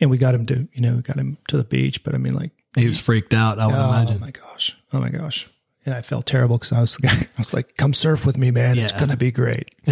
And 0.00 0.10
we 0.10 0.18
got 0.18 0.34
him 0.34 0.46
to, 0.46 0.68
you 0.72 0.80
know, 0.80 1.00
got 1.00 1.16
him 1.16 1.38
to 1.48 1.56
the 1.56 1.64
beach. 1.64 2.02
But 2.04 2.14
I 2.14 2.18
mean, 2.18 2.34
like, 2.34 2.50
He 2.76 2.86
was 2.86 3.00
freaked 3.00 3.34
out, 3.34 3.58
I 3.58 3.66
would 3.66 3.74
oh 3.74 3.88
imagine. 3.88 4.16
Oh 4.16 4.20
my 4.20 4.30
gosh. 4.30 4.76
Oh 4.92 5.00
my 5.00 5.10
gosh. 5.10 5.48
And 5.84 5.94
I 5.94 6.00
felt 6.02 6.26
terrible 6.26 6.58
because 6.58 6.72
I 6.72 6.80
was 6.80 6.94
the 6.96 7.02
guy, 7.02 7.12
I 7.20 7.38
was 7.38 7.52
like, 7.52 7.76
come 7.76 7.92
surf 7.94 8.24
with 8.24 8.36
me, 8.38 8.50
man. 8.50 8.78
It's 8.78 8.92
going 8.92 9.10
to 9.10 9.16
be 9.16 9.32
great 9.32 9.74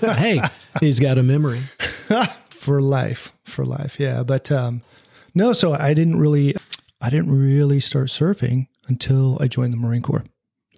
hey, 0.00 0.40
he's 0.80 1.00
got 1.00 1.18
a 1.18 1.22
memory. 1.22 1.60
for 2.50 2.80
life, 2.80 3.32
for 3.44 3.64
life. 3.64 3.98
Yeah. 4.00 4.22
But, 4.22 4.50
um, 4.52 4.80
no, 5.34 5.52
so 5.52 5.72
I 5.74 5.94
didn't 5.94 6.18
really, 6.18 6.54
I 7.00 7.10
didn't 7.10 7.30
really 7.30 7.80
start 7.80 8.08
surfing 8.08 8.68
until 8.86 9.38
I 9.40 9.48
joined 9.48 9.72
the 9.72 9.76
Marine 9.78 10.02
Corps. 10.02 10.24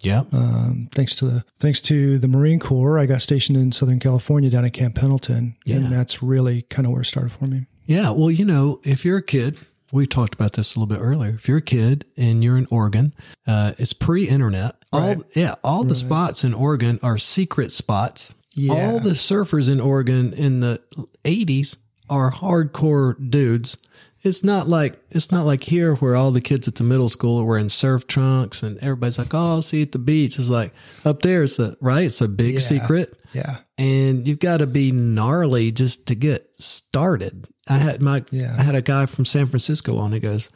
Yeah. 0.03 0.23
um, 0.31 0.89
thanks 0.91 1.15
to 1.17 1.25
the 1.25 1.43
thanks 1.59 1.81
to 1.81 2.19
the 2.19 2.27
Marine 2.27 2.59
Corps, 2.59 2.99
I 2.99 3.07
got 3.07 3.21
stationed 3.21 3.57
in 3.57 3.71
Southern 3.71 3.99
California 3.99 4.49
down 4.49 4.63
at 4.63 4.73
Camp 4.73 4.93
Pendleton, 4.95 5.55
Yeah. 5.65 5.77
and 5.77 5.91
that's 5.91 6.21
really 6.21 6.61
kind 6.63 6.85
of 6.85 6.91
where 6.91 7.01
it 7.01 7.05
started 7.05 7.31
for 7.31 7.45
me. 7.47 7.65
Yeah. 7.85 8.11
Well, 8.11 8.29
you 8.29 8.45
know, 8.45 8.79
if 8.83 9.03
you're 9.03 9.17
a 9.17 9.23
kid, 9.23 9.57
we 9.91 10.05
talked 10.07 10.33
about 10.35 10.53
this 10.53 10.75
a 10.75 10.79
little 10.79 10.93
bit 10.95 11.01
earlier. 11.01 11.31
If 11.35 11.47
you're 11.47 11.57
a 11.57 11.61
kid 11.61 12.05
and 12.17 12.43
you're 12.43 12.57
in 12.57 12.67
Oregon, 12.71 13.13
uh, 13.45 13.73
it's 13.77 13.93
pre-internet. 13.93 14.75
All 14.93 14.99
Right. 15.01 15.21
yeah, 15.35 15.55
all 15.63 15.83
the 15.83 15.95
spots 15.95 16.43
in 16.43 16.53
Oregon 16.53 16.99
are 17.03 17.17
secret 17.17 17.71
spots. 17.71 18.33
Yeah. 18.53 18.73
All 18.73 18.99
the 18.99 19.11
surfers 19.11 19.69
in 19.69 19.79
Oregon 19.79 20.33
in 20.33 20.59
the 20.61 20.81
80s 21.23 21.77
are 22.09 22.31
hardcore 22.31 23.15
dudes. 23.29 23.77
It's 24.23 24.43
not 24.43 24.67
like 24.67 24.99
it's 25.11 25.31
not 25.31 25.45
like 25.45 25.63
here 25.63 25.93
where 25.95 26.15
all 26.15 26.31
the 26.31 26.41
kids 26.41 26.67
at 26.67 26.75
the 26.75 26.83
middle 26.83 27.07
school 27.07 27.39
are 27.39 27.45
wearing 27.45 27.69
surf 27.69 28.07
trunks 28.07 28.63
and 28.63 28.77
everybody's 28.79 29.19
like, 29.19 29.33
"Oh, 29.33 29.37
I'll 29.37 29.61
see 29.61 29.77
you 29.77 29.83
at 29.83 29.91
the 29.91 29.99
beach." 29.99 30.39
It's 30.39 30.49
like 30.49 30.73
up 31.05 31.21
there, 31.21 31.43
it's 31.43 31.59
a 31.59 31.77
right. 31.81 32.05
It's 32.05 32.19
a 32.19 32.27
big 32.27 32.55
Yeah. 32.55 32.59
secret 32.59 33.13
Yeah, 33.33 33.57
and 33.77 34.27
you've 34.27 34.39
got 34.39 34.57
to 34.57 34.67
be 34.67 34.91
gnarly 34.91 35.71
just 35.71 36.07
to 36.07 36.15
get 36.15 36.49
started. 36.57 37.45
I 37.69 37.77
had 37.77 38.01
my 38.01 38.23
Yeah. 38.31 38.55
I 38.57 38.63
had 38.63 38.75
a 38.75 38.81
guy 38.81 39.05
from 39.05 39.25
San 39.25 39.47
Francisco 39.47 39.97
on. 39.97 40.11
He 40.11 40.19
goes, 40.19 40.49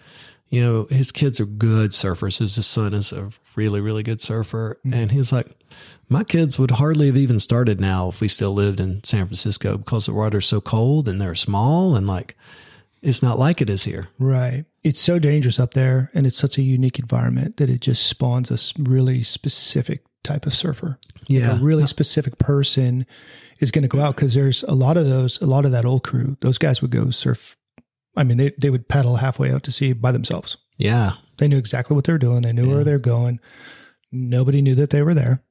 you 0.49 0.61
know, 0.61 0.85
his 0.89 1.11
kids 1.11 1.39
are 1.39 1.45
good 1.45 1.91
surfers. 1.91 2.39
His 2.39 2.65
son 2.65 2.93
is 2.93 3.11
a 3.11 3.31
really, 3.55 3.81
really 3.81 4.03
good 4.03 4.21
surfer. 4.21 4.77
Mm-hmm. 4.85 4.93
And 4.93 5.11
he 5.11 5.17
was 5.17 5.31
like, 5.31 5.47
my 6.09 6.23
kids 6.25 6.59
would 6.59 6.71
hardly 6.71 7.07
have 7.07 7.17
even 7.17 7.39
started 7.39 7.79
now 7.79 8.09
if 8.09 8.19
we 8.19 8.27
still 8.27 8.53
lived 8.53 8.81
in 8.81 9.01
San 9.03 9.25
Francisco 9.25 9.77
because 9.77 10.05
the 10.05 10.13
water's 10.13 10.45
so 10.45 10.59
cold 10.59 11.07
and 11.07 11.21
they're 11.21 11.35
small 11.35 11.95
and 11.95 12.05
like, 12.05 12.35
it's 13.01 13.23
not 13.23 13.39
like 13.39 13.61
it 13.61 13.69
is 13.69 13.85
here. 13.85 14.09
Right. 14.19 14.65
It's 14.83 14.99
so 14.99 15.19
dangerous 15.19 15.59
up 15.59 15.73
there 15.73 16.11
and 16.13 16.27
it's 16.27 16.37
such 16.37 16.57
a 16.57 16.61
unique 16.63 16.99
environment 16.99 17.57
that 17.57 17.69
it 17.69 17.79
just 17.79 18.05
spawns 18.05 18.51
a 18.51 18.81
really 18.81 19.23
specific 19.23 20.03
type 20.23 20.45
of 20.45 20.53
surfer. 20.53 20.99
Yeah. 21.31 21.57
A 21.57 21.61
really 21.63 21.87
specific 21.87 22.37
person 22.37 23.05
is 23.59 23.71
going 23.71 23.83
to 23.83 23.87
go 23.87 23.99
out 23.99 24.15
because 24.15 24.33
there's 24.33 24.63
a 24.63 24.73
lot 24.73 24.97
of 24.97 25.05
those, 25.07 25.41
a 25.41 25.45
lot 25.45 25.65
of 25.65 25.71
that 25.71 25.85
old 25.85 26.03
crew, 26.03 26.37
those 26.41 26.57
guys 26.57 26.81
would 26.81 26.91
go 26.91 27.09
surf. 27.09 27.57
I 28.15 28.23
mean, 28.23 28.37
they, 28.37 28.51
they 28.59 28.69
would 28.69 28.87
paddle 28.89 29.17
halfway 29.17 29.51
out 29.51 29.63
to 29.63 29.71
sea 29.71 29.93
by 29.93 30.11
themselves. 30.11 30.57
Yeah. 30.77 31.13
They 31.37 31.47
knew 31.47 31.57
exactly 31.57 31.95
what 31.95 32.05
they 32.05 32.13
were 32.13 32.19
doing. 32.19 32.41
They 32.41 32.53
knew 32.53 32.69
where 32.69 32.83
they're 32.83 32.99
going. 32.99 33.39
Nobody 34.11 34.61
knew 34.61 34.75
that 34.75 34.89
they 34.89 35.01
were 35.01 35.13
there 35.13 35.41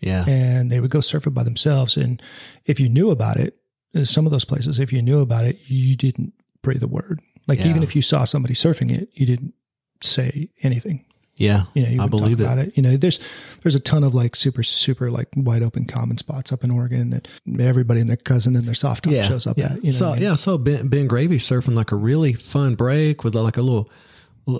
Yeah. 0.00 0.24
and 0.26 0.70
they 0.72 0.80
would 0.80 0.90
go 0.90 1.00
surf 1.00 1.26
it 1.26 1.30
by 1.30 1.44
themselves. 1.44 1.96
And 1.96 2.20
if 2.64 2.80
you 2.80 2.88
knew 2.88 3.10
about 3.10 3.36
it, 3.36 3.56
uh, 3.94 4.04
some 4.04 4.26
of 4.26 4.32
those 4.32 4.44
places, 4.44 4.78
if 4.80 4.92
you 4.92 5.02
knew 5.02 5.20
about 5.20 5.44
it, 5.44 5.58
you 5.70 5.96
didn't 5.96 6.32
breathe 6.62 6.82
a 6.82 6.88
word. 6.88 7.20
Like 7.46 7.60
Yeah. 7.60 7.68
even 7.68 7.82
if 7.82 7.94
you 7.94 8.02
saw 8.02 8.24
somebody 8.24 8.54
surfing 8.54 8.90
it, 8.90 9.08
you 9.14 9.26
didn't 9.26 9.54
say 10.02 10.50
anything. 10.62 11.04
Yeah. 11.40 11.64
You 11.74 11.82
know, 11.82 11.88
you 11.88 12.02
I 12.02 12.06
believe 12.06 12.38
talk 12.38 12.46
it. 12.46 12.52
about 12.52 12.58
it. 12.58 12.76
You 12.76 12.82
know, 12.82 12.96
there's 12.96 13.18
there's 13.62 13.74
a 13.74 13.80
ton 13.80 14.04
of 14.04 14.14
like 14.14 14.36
super 14.36 14.62
super 14.62 15.10
like 15.10 15.28
wide 15.34 15.62
open 15.62 15.86
common 15.86 16.18
spots 16.18 16.52
up 16.52 16.62
in 16.64 16.70
Oregon 16.70 17.10
that 17.10 17.28
everybody 17.58 18.00
and 18.00 18.08
their 18.08 18.16
cousin 18.16 18.56
and 18.56 18.66
their 18.66 18.74
soft 18.74 19.04
top 19.04 19.12
yeah, 19.12 19.22
shows 19.24 19.46
up 19.46 19.58
yeah. 19.58 19.72
at. 19.72 19.76
You 19.76 19.84
know, 19.84 19.90
so 19.90 20.08
I 20.10 20.14
mean? 20.14 20.22
yeah, 20.22 20.34
so 20.34 20.58
Ben, 20.58 20.88
ben 20.88 21.06
Gravy 21.06 21.38
surfing 21.38 21.74
like 21.74 21.92
a 21.92 21.96
really 21.96 22.32
fun 22.34 22.74
break 22.74 23.24
with 23.24 23.34
like 23.34 23.56
a 23.56 23.62
little, 23.62 23.90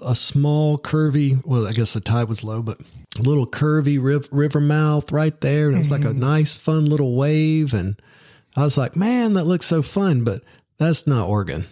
a 0.05 0.15
small 0.15 0.79
curvy. 0.79 1.41
Well, 1.45 1.67
I 1.67 1.73
guess 1.73 1.93
the 1.95 2.01
tide 2.01 2.29
was 2.29 2.43
low, 2.45 2.63
but 2.63 2.81
a 3.19 3.23
little 3.23 3.47
curvy 3.47 4.03
riv, 4.03 4.29
river 4.33 4.61
mouth 4.61 5.13
right 5.13 5.39
there, 5.41 5.67
and 5.67 5.75
it 5.75 5.79
was 5.79 5.91
like 5.91 6.01
Mm-hmm. 6.01 6.23
a 6.23 6.27
nice, 6.27 6.57
fun 6.57 6.85
little 6.87 7.15
wave. 7.17 7.75
And 7.75 8.01
I 8.57 8.63
was 8.63 8.79
like, 8.79 8.97
man, 8.97 9.35
that 9.35 9.45
looks 9.45 9.67
so 9.67 9.83
fun, 9.83 10.25
but 10.25 10.43
that's 10.79 11.07
not 11.07 11.29
Oregon. 11.29 11.65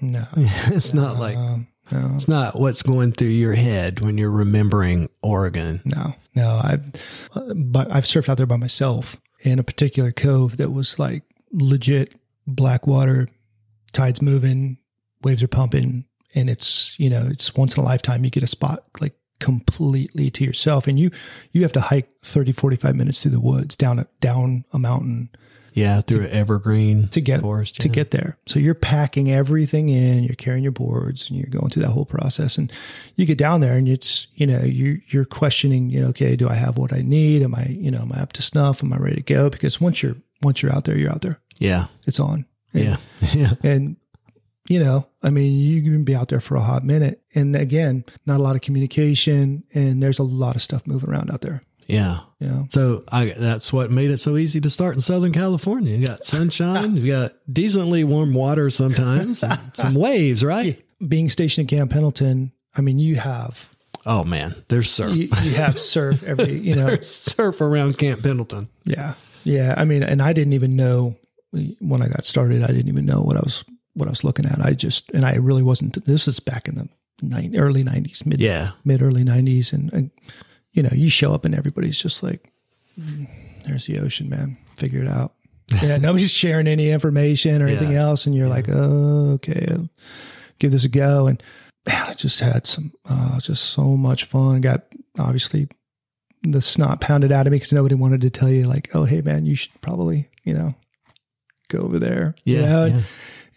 no, 0.00 0.24
it's 0.36 0.92
not 0.94 1.18
like 1.18 1.36
um, 1.36 1.68
no, 1.92 2.12
it's 2.14 2.28
not 2.28 2.58
what's 2.58 2.82
going 2.82 3.12
through 3.12 3.28
your 3.28 3.54
head 3.54 4.00
when 4.00 4.18
you're 4.18 4.30
remembering 4.30 5.08
Oregon. 5.22 5.80
no, 5.84 6.14
no. 6.34 6.60
I've 6.62 7.28
uh, 7.34 7.54
but 7.54 7.90
I've 7.92 8.04
surfed 8.04 8.28
out 8.28 8.36
there 8.36 8.46
by 8.46 8.56
myself 8.56 9.20
in 9.44 9.58
a 9.58 9.64
particular 9.64 10.12
cove 10.12 10.56
that 10.56 10.70
was 10.70 10.98
like 10.98 11.22
legit 11.52 12.14
black 12.46 12.86
water, 12.86 13.28
tides 13.92 14.22
moving, 14.22 14.78
waves 15.22 15.42
are 15.42 15.48
pumping, 15.48 16.04
and 16.34 16.48
it's 16.48 16.98
you 16.98 17.10
know 17.10 17.26
it's 17.30 17.54
once 17.54 17.76
in 17.76 17.82
a 17.82 17.86
lifetime 17.86 18.24
you 18.24 18.30
get 18.30 18.42
a 18.42 18.48
spot 18.48 18.84
like 19.00 19.14
completely 19.38 20.30
to 20.30 20.44
yourself 20.44 20.86
and 20.86 21.00
you 21.00 21.10
you 21.50 21.62
have 21.62 21.72
to 21.72 21.80
hike 21.80 22.08
30 22.22 22.52
45 22.52 22.94
minutes 22.94 23.20
through 23.20 23.32
the 23.32 23.40
woods 23.40 23.74
down 23.74 23.98
a 23.98 24.06
down 24.20 24.64
a 24.72 24.78
mountain 24.78 25.30
Yeah, 25.72 26.00
through 26.00 26.24
an 26.24 26.30
evergreen 26.30 27.08
to 27.08 27.20
get 27.20 27.40
forest. 27.40 27.80
to 27.80 27.88
get 27.88 28.10
there. 28.10 28.38
So 28.46 28.58
you're 28.58 28.74
packing 28.74 29.30
everything 29.30 29.88
in, 29.88 30.24
you're 30.24 30.34
carrying 30.34 30.62
your 30.62 30.72
boards, 30.72 31.28
and 31.28 31.38
you're 31.38 31.48
going 31.48 31.70
through 31.70 31.82
that 31.82 31.92
whole 31.92 32.04
process. 32.04 32.58
And 32.58 32.70
you 33.16 33.26
get 33.26 33.38
down 33.38 33.60
there, 33.60 33.76
and 33.76 33.88
it's 33.88 34.26
you 34.34 34.46
know 34.46 34.60
you 34.60 35.00
you're 35.08 35.24
questioning, 35.24 35.90
you 35.90 36.00
know, 36.00 36.08
okay, 36.08 36.36
do 36.36 36.48
I 36.48 36.54
have 36.54 36.78
what 36.78 36.92
I 36.92 37.00
need? 37.00 37.42
Am 37.42 37.54
I 37.54 37.66
you 37.66 37.90
know 37.90 38.00
am 38.02 38.12
I 38.12 38.20
up 38.20 38.32
to 38.34 38.42
snuff? 38.42 38.82
Am 38.82 38.92
I 38.92 38.98
ready 38.98 39.16
to 39.16 39.22
go? 39.22 39.50
Because 39.50 39.80
once 39.80 40.02
you're 40.02 40.16
once 40.42 40.62
you're 40.62 40.72
out 40.72 40.84
there, 40.84 40.96
you're 40.98 41.10
out 41.10 41.22
there. 41.22 41.40
Yeah, 41.58 41.86
It's 42.06 42.18
on. 42.18 42.46
And, 42.74 42.84
yeah, 42.84 42.96
yeah. 43.34 43.52
and 43.62 43.96
you 44.68 44.78
know, 44.78 45.06
I 45.22 45.30
mean, 45.30 45.58
you 45.58 45.82
can 45.82 46.04
be 46.04 46.14
out 46.14 46.28
there 46.28 46.40
for 46.40 46.56
a 46.56 46.60
hot 46.60 46.84
minute, 46.84 47.20
and 47.34 47.54
again, 47.56 48.04
not 48.26 48.38
a 48.38 48.42
lot 48.42 48.56
of 48.56 48.62
communication, 48.62 49.64
and 49.74 50.02
there's 50.02 50.18
a 50.18 50.24
lot 50.24 50.56
of 50.56 50.62
stuff 50.62 50.86
moving 50.86 51.10
around 51.10 51.30
out 51.30 51.40
there. 51.40 51.62
Yeah. 51.86 52.20
Know, 52.48 52.66
So 52.70 53.04
I, 53.10 53.26
that's 53.36 53.72
what 53.72 53.90
made 53.90 54.10
it 54.10 54.18
so 54.18 54.36
easy 54.36 54.60
to 54.60 54.70
start 54.70 54.94
in 54.94 55.00
Southern 55.00 55.32
California. 55.32 55.96
You 55.96 56.06
got 56.06 56.24
sunshine, 56.24 56.96
you 56.96 57.06
got 57.06 57.32
decently 57.52 58.04
warm 58.04 58.34
water 58.34 58.68
sometimes, 58.70 59.44
some 59.74 59.94
waves, 59.94 60.44
right? 60.44 60.82
being 61.06 61.28
stationed 61.28 61.70
in 61.70 61.76
Camp 61.78 61.90
Pendleton, 61.90 62.52
I 62.76 62.80
mean, 62.80 62.98
you 63.00 63.16
have 63.16 63.70
Oh 64.06 64.24
man, 64.24 64.54
there's 64.68 64.90
surf. 64.90 65.14
you, 65.16 65.28
you 65.42 65.54
have 65.54 65.78
surf 65.78 66.22
every 66.24 66.52
you 66.60 66.74
know 66.74 66.86
There's 66.86 67.08
surf 67.10 67.60
around 67.60 67.98
Camp 67.98 68.22
Pendleton. 68.22 68.68
Yeah. 68.84 69.14
Yeah. 69.44 69.74
I 69.76 69.84
mean, 69.84 70.02
and 70.02 70.22
I 70.22 70.32
didn't 70.32 70.52
even 70.52 70.76
know 70.76 71.16
when 71.80 72.02
I 72.02 72.08
got 72.08 72.24
started, 72.24 72.62
I 72.62 72.68
didn't 72.68 72.88
even 72.88 73.04
know 73.04 73.20
what 73.20 73.36
I 73.36 73.40
was, 73.40 73.64
what 73.94 74.06
I 74.08 74.10
was 74.10 74.24
looking 74.24 74.46
at. 74.46 74.60
I 74.64 74.72
just, 74.72 75.10
and 75.10 75.26
I 75.26 75.34
really 75.36 75.62
wasn't, 75.62 76.04
this 76.06 76.26
is 76.26 76.40
back 76.40 76.66
in 76.68 76.76
the 76.76 76.88
nine, 77.20 77.54
early 77.56 77.82
nineties, 77.84 78.24
mid, 78.24 78.40
Yeah. 78.40 78.70
mid 78.84 79.02
early 79.02 79.22
nineties. 79.24 79.72
And, 79.72 79.92
and, 79.92 80.10
you 80.72 80.82
know, 80.82 80.90
you 80.92 81.10
show 81.10 81.32
up 81.34 81.44
and 81.44 81.54
everybody's 81.54 81.98
just 81.98 82.22
like, 82.22 82.50
"Mm, 82.98 83.28
there's 83.66 83.86
the 83.86 83.98
ocean, 83.98 84.28
man. 84.28 84.56
Figure 84.76 85.02
it 85.02 85.08
out. 85.08 85.32
Yeah. 85.82 85.96
nobody's 86.00 86.30
sharing 86.32 86.66
any 86.66 86.90
information 86.90 87.62
or 87.62 87.66
anything 87.66 87.92
Yeah. 87.92 88.02
else. 88.02 88.26
And 88.26 88.34
you're 88.34 88.48
like, 88.48 88.66
oh, 88.68 89.32
okay, 89.34 89.66
I'll 89.70 89.88
give 90.58 90.72
this 90.72 90.84
a 90.84 90.88
go. 90.88 91.26
And 91.28 91.42
man, 91.86 92.06
I 92.08 92.14
just 92.14 92.40
had 92.40 92.66
some, 92.66 92.92
uh, 93.08 93.38
just 93.40 93.64
so 93.64 93.96
much 93.96 94.24
fun. 94.24 94.60
Got 94.60 94.84
obviously 95.18 95.68
the 96.42 96.60
snot 96.60 97.00
pounded 97.00 97.30
out 97.32 97.46
of 97.46 97.52
me 97.52 97.56
because 97.56 97.72
nobody 97.72 97.94
wanted 97.94 98.20
to 98.22 98.30
tell 98.30 98.48
you 98.48 98.64
like, 98.64 98.90
oh, 98.94 99.04
hey 99.04 99.20
man, 99.22 99.46
you 99.46 99.54
should 99.54 99.70
probably, 99.80 100.28
you 100.44 100.54
know, 100.54 100.74
go 101.68 101.78
over 101.78 101.98
there, 101.98 102.34
you 102.44 102.56
Yeah, 102.56 102.66
know, 102.66 102.84
and, 102.84 102.94
yeah. 102.96 103.02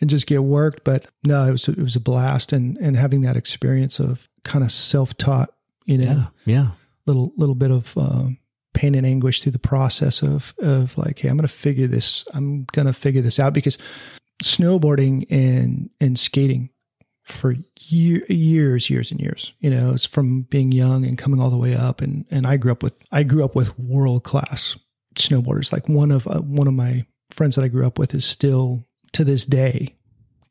and 0.01 0.09
just 0.09 0.27
get 0.27 0.43
worked. 0.43 0.83
But 0.83 1.07
no, 1.23 1.45
it 1.47 1.51
was 1.51 1.67
it 1.67 1.77
was 1.79 1.95
a 1.95 1.99
blast, 1.99 2.53
and 2.53 2.77
and 2.77 2.95
having 2.95 3.21
that 3.21 3.35
experience 3.35 3.99
of 3.99 4.29
kind 4.43 4.63
of 4.63 4.71
self 4.71 5.17
taught, 5.17 5.49
you 5.85 5.97
know, 5.97 6.27
Yeah. 6.45 6.67
Little 7.07 7.31
little 7.37 7.55
bit 7.55 7.71
of 7.71 7.97
uh, 7.97 8.27
pain 8.73 8.95
and 8.95 9.05
anguish 9.05 9.41
through 9.41 9.51
the 9.53 9.59
process 9.59 10.21
of 10.23 10.53
of 10.59 10.97
like, 10.97 11.19
hey, 11.19 11.29
I'm 11.29 11.37
going 11.37 11.47
to 11.47 11.53
figure 11.53 11.87
this, 11.87 12.25
I'm 12.33 12.65
going 12.73 12.87
to 12.87 12.93
figure 12.93 13.21
this 13.21 13.39
out 13.39 13.53
because 13.53 13.77
snowboarding 14.43 15.25
and 15.29 15.89
and 15.99 16.17
skating 16.19 16.69
for 17.23 17.55
year, 17.79 18.23
years, 18.29 18.89
years 18.89 19.11
and 19.11 19.19
years. 19.19 19.53
You 19.59 19.69
know, 19.71 19.91
it's 19.93 20.05
from 20.05 20.43
being 20.43 20.71
young 20.71 21.05
and 21.05 21.17
coming 21.17 21.39
all 21.39 21.49
the 21.49 21.57
way 21.57 21.75
up. 21.75 22.01
And 22.01 22.25
and 22.31 22.45
I 22.45 22.57
grew 22.57 22.71
up 22.71 22.83
with 22.83 22.95
I 23.11 23.23
grew 23.23 23.43
up 23.43 23.55
with 23.55 23.77
world 23.79 24.23
class 24.23 24.77
snowboarders. 25.15 25.71
Like 25.71 25.87
one 25.89 26.11
of 26.11 26.27
uh, 26.27 26.39
one 26.41 26.67
of 26.67 26.73
my 26.73 27.05
friends 27.31 27.55
that 27.55 27.63
I 27.63 27.67
grew 27.69 27.85
up 27.85 27.97
with 27.97 28.13
is 28.13 28.25
still 28.25 28.85
to 29.13 29.23
this 29.23 29.45
day 29.45 29.95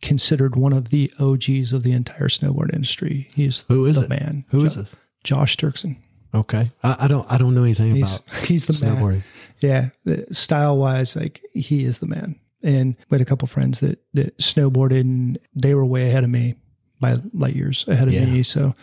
considered 0.03 0.55
one 0.57 0.73
of 0.73 0.91
the 0.91 1.13
OGs 1.19 1.73
of 1.73 1.83
the 1.83 1.93
entire 1.93 2.29
snowboard 2.29 2.73
industry. 2.75 3.31
He's 3.35 3.65
Who 3.69 3.87
is 3.87 3.97
the 3.97 4.05
it? 4.05 4.09
man. 4.11 4.45
Who 4.49 4.61
Jo- 4.61 4.67
is 4.67 4.77
this? 4.77 4.97
Josh 5.23 5.57
Turkson. 5.57 5.97
Okay. 6.35 6.71
I, 6.83 6.97
I 7.01 7.09
don't. 7.09 7.31
I 7.31 7.39
don't 7.39 7.55
know 7.55 7.63
anything 7.65 7.95
He's 7.95 8.17
about 8.17 8.35
he's 8.47 8.67
the 8.67 8.85
man. 8.87 8.97
snowboarding. 8.97 9.23
Yeah, 9.61 9.89
style 10.33 10.77
wise, 10.79 11.15
like 11.17 11.43
he 11.53 11.85
is 11.85 11.99
the 12.01 12.07
man. 12.07 12.39
And 12.63 12.97
we 13.09 13.15
had 13.17 13.21
a 13.21 13.25
couple 13.25 13.47
friends 13.49 13.81
that 13.81 13.99
that 14.15 14.37
snowboarded, 14.39 15.01
and 15.01 15.39
they 15.55 15.75
were 15.75 15.85
way 15.85 16.09
ahead 16.09 16.25
of 16.25 16.31
me 16.31 16.55
by 17.01 17.17
light 17.33 17.55
years 17.55 17.87
ahead 17.89 18.09
of 18.09 18.15
Yeah. 18.15 18.25
me. 18.27 18.43
So 18.43 18.75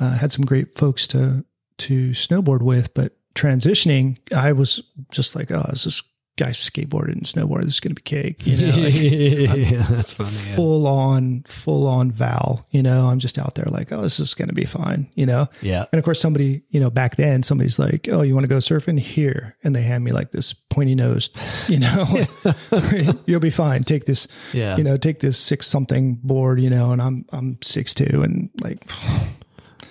uh, 0.00 0.16
had 0.18 0.32
some 0.32 0.44
great 0.44 0.76
folks 0.76 1.06
to 1.08 1.44
to 1.78 2.10
snowboard 2.10 2.62
with. 2.62 2.92
But 2.94 3.16
transitioning, 3.34 4.18
I 4.34 4.52
was 4.52 4.82
just 5.10 5.34
like, 5.34 5.50
oh, 5.50 5.64
this 5.70 5.86
is 5.86 6.02
guy 6.38 6.48
skateboarded 6.50 7.12
and 7.12 7.22
snowboarded. 7.24 7.64
This 7.64 7.74
is 7.74 7.80
going 7.80 7.94
to 7.94 8.02
be 8.02 8.08
cake. 8.08 8.46
You 8.46 8.56
know, 8.56 8.76
like, 8.78 8.94
yeah, 9.70 9.82
that's 9.90 10.14
funny. 10.14 10.30
yeah. 10.30 10.56
full 10.56 10.86
on, 10.86 11.42
full 11.46 11.86
on 11.86 12.10
Val. 12.10 12.66
You 12.70 12.82
know, 12.82 13.06
I'm 13.08 13.18
just 13.18 13.38
out 13.38 13.54
there 13.54 13.66
like, 13.68 13.92
oh, 13.92 14.00
this 14.00 14.18
is 14.18 14.32
going 14.34 14.48
to 14.48 14.54
be 14.54 14.64
fine. 14.64 15.10
You 15.14 15.26
know, 15.26 15.48
Yeah. 15.60 15.84
and 15.92 15.98
of 15.98 16.04
course, 16.04 16.20
somebody, 16.20 16.62
you 16.70 16.80
know, 16.80 16.88
back 16.90 17.16
then, 17.16 17.42
somebody's 17.42 17.78
like, 17.78 18.08
"Oh, 18.10 18.22
you 18.22 18.32
want 18.34 18.44
to 18.44 18.48
go 18.48 18.58
surfing 18.58 18.98
here?" 18.98 19.56
And 19.62 19.76
they 19.76 19.82
hand 19.82 20.04
me 20.04 20.12
like 20.12 20.32
this 20.32 20.52
pointy 20.54 20.94
nosed, 20.94 21.38
you 21.68 21.78
know, 21.80 22.06
you'll 23.26 23.40
be 23.40 23.50
fine. 23.50 23.84
Take 23.84 24.06
this, 24.06 24.26
Yeah. 24.52 24.76
you 24.78 24.84
know, 24.84 24.96
take 24.96 25.20
this 25.20 25.38
six 25.38 25.66
something 25.66 26.14
board, 26.22 26.60
you 26.60 26.70
know, 26.70 26.92
and 26.92 27.02
I'm 27.02 27.26
I'm 27.30 27.58
six 27.62 27.92
two, 27.94 28.22
and 28.22 28.48
like, 28.60 28.90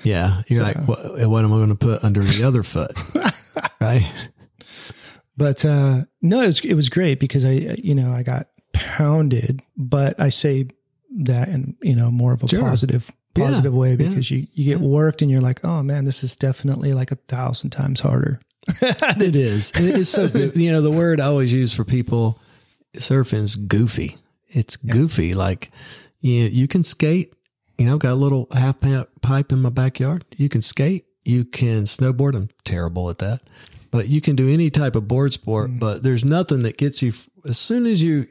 Yeah. 0.03 0.41
You're 0.47 0.63
like, 0.63 0.77
what, 0.87 1.29
what 1.29 1.45
am 1.45 1.53
I 1.53 1.57
going 1.57 1.69
to 1.69 1.75
put 1.75 2.03
under 2.03 2.21
the 2.23 2.43
other 2.43 2.63
foot? 2.63 2.93
right. 3.79 4.11
But 5.37 5.63
uh 5.65 6.01
no, 6.21 6.41
it 6.41 6.47
was 6.47 6.59
it 6.61 6.73
was 6.75 6.89
great 6.89 7.19
because 7.19 7.45
I, 7.45 7.51
you 7.81 7.95
know, 7.95 8.11
I 8.11 8.23
got 8.23 8.47
pounded, 8.73 9.61
but 9.77 10.19
I 10.19 10.29
say 10.29 10.67
that 11.23 11.49
in 11.49 11.75
you 11.81 11.95
know 11.95 12.11
more 12.11 12.33
of 12.33 12.43
a 12.43 12.47
Sure. 12.47 12.61
positive 12.61 13.11
Yeah. 13.35 13.45
positive 13.45 13.73
way 13.73 13.91
Yeah. 13.91 13.95
because 14.09 14.29
you 14.31 14.47
you 14.53 14.65
get 14.65 14.79
worked 14.79 15.21
and 15.21 15.29
you're 15.31 15.41
like, 15.41 15.63
oh 15.65 15.81
man, 15.83 16.05
this 16.05 16.23
is 16.23 16.35
definitely 16.35 16.93
like 16.93 17.11
a 17.11 17.15
thousand 17.27 17.69
times 17.71 17.99
harder. 18.01 18.39
It 18.81 19.35
is. 19.35 19.71
It 19.75 19.95
is 19.99 20.09
so 20.09 20.27
good. 20.29 20.55
You 20.55 20.71
know, 20.71 20.81
the 20.81 20.91
word 20.91 21.19
I 21.19 21.25
always 21.25 21.53
use 21.53 21.73
for 21.73 21.83
people 21.83 22.39
surfing 22.95 23.43
is 23.43 23.55
goofy. 23.55 24.17
It's 24.49 24.75
goofy. 24.75 25.33
Like 25.33 25.71
you, 26.19 26.43
you 26.45 26.67
can 26.67 26.83
skate. 26.83 27.33
You 27.77 27.87
know, 27.87 27.97
got 27.97 28.11
a 28.11 28.15
little 28.15 28.47
half 28.53 28.75
pipe 29.21 29.51
in 29.51 29.59
my 29.59 29.69
backyard. 29.69 30.23
You 30.37 30.49
can 30.49 30.61
skate. 30.61 31.05
You 31.25 31.43
can 31.45 31.83
snowboard. 31.85 32.35
I'm 32.35 32.49
terrible 32.63 33.09
at 33.09 33.17
that, 33.19 33.41
but 33.91 34.07
you 34.07 34.21
can 34.21 34.35
do 34.35 34.49
any 34.49 34.69
type 34.69 34.95
of 34.95 35.07
board 35.07 35.33
sport. 35.33 35.69
Mm-hmm. 35.69 35.79
But 35.79 36.03
there's 36.03 36.25
nothing 36.25 36.63
that 36.63 36.77
gets 36.77 37.01
you 37.01 37.13
as 37.47 37.59
soon 37.59 37.85
as 37.85 38.01
you 38.01 38.27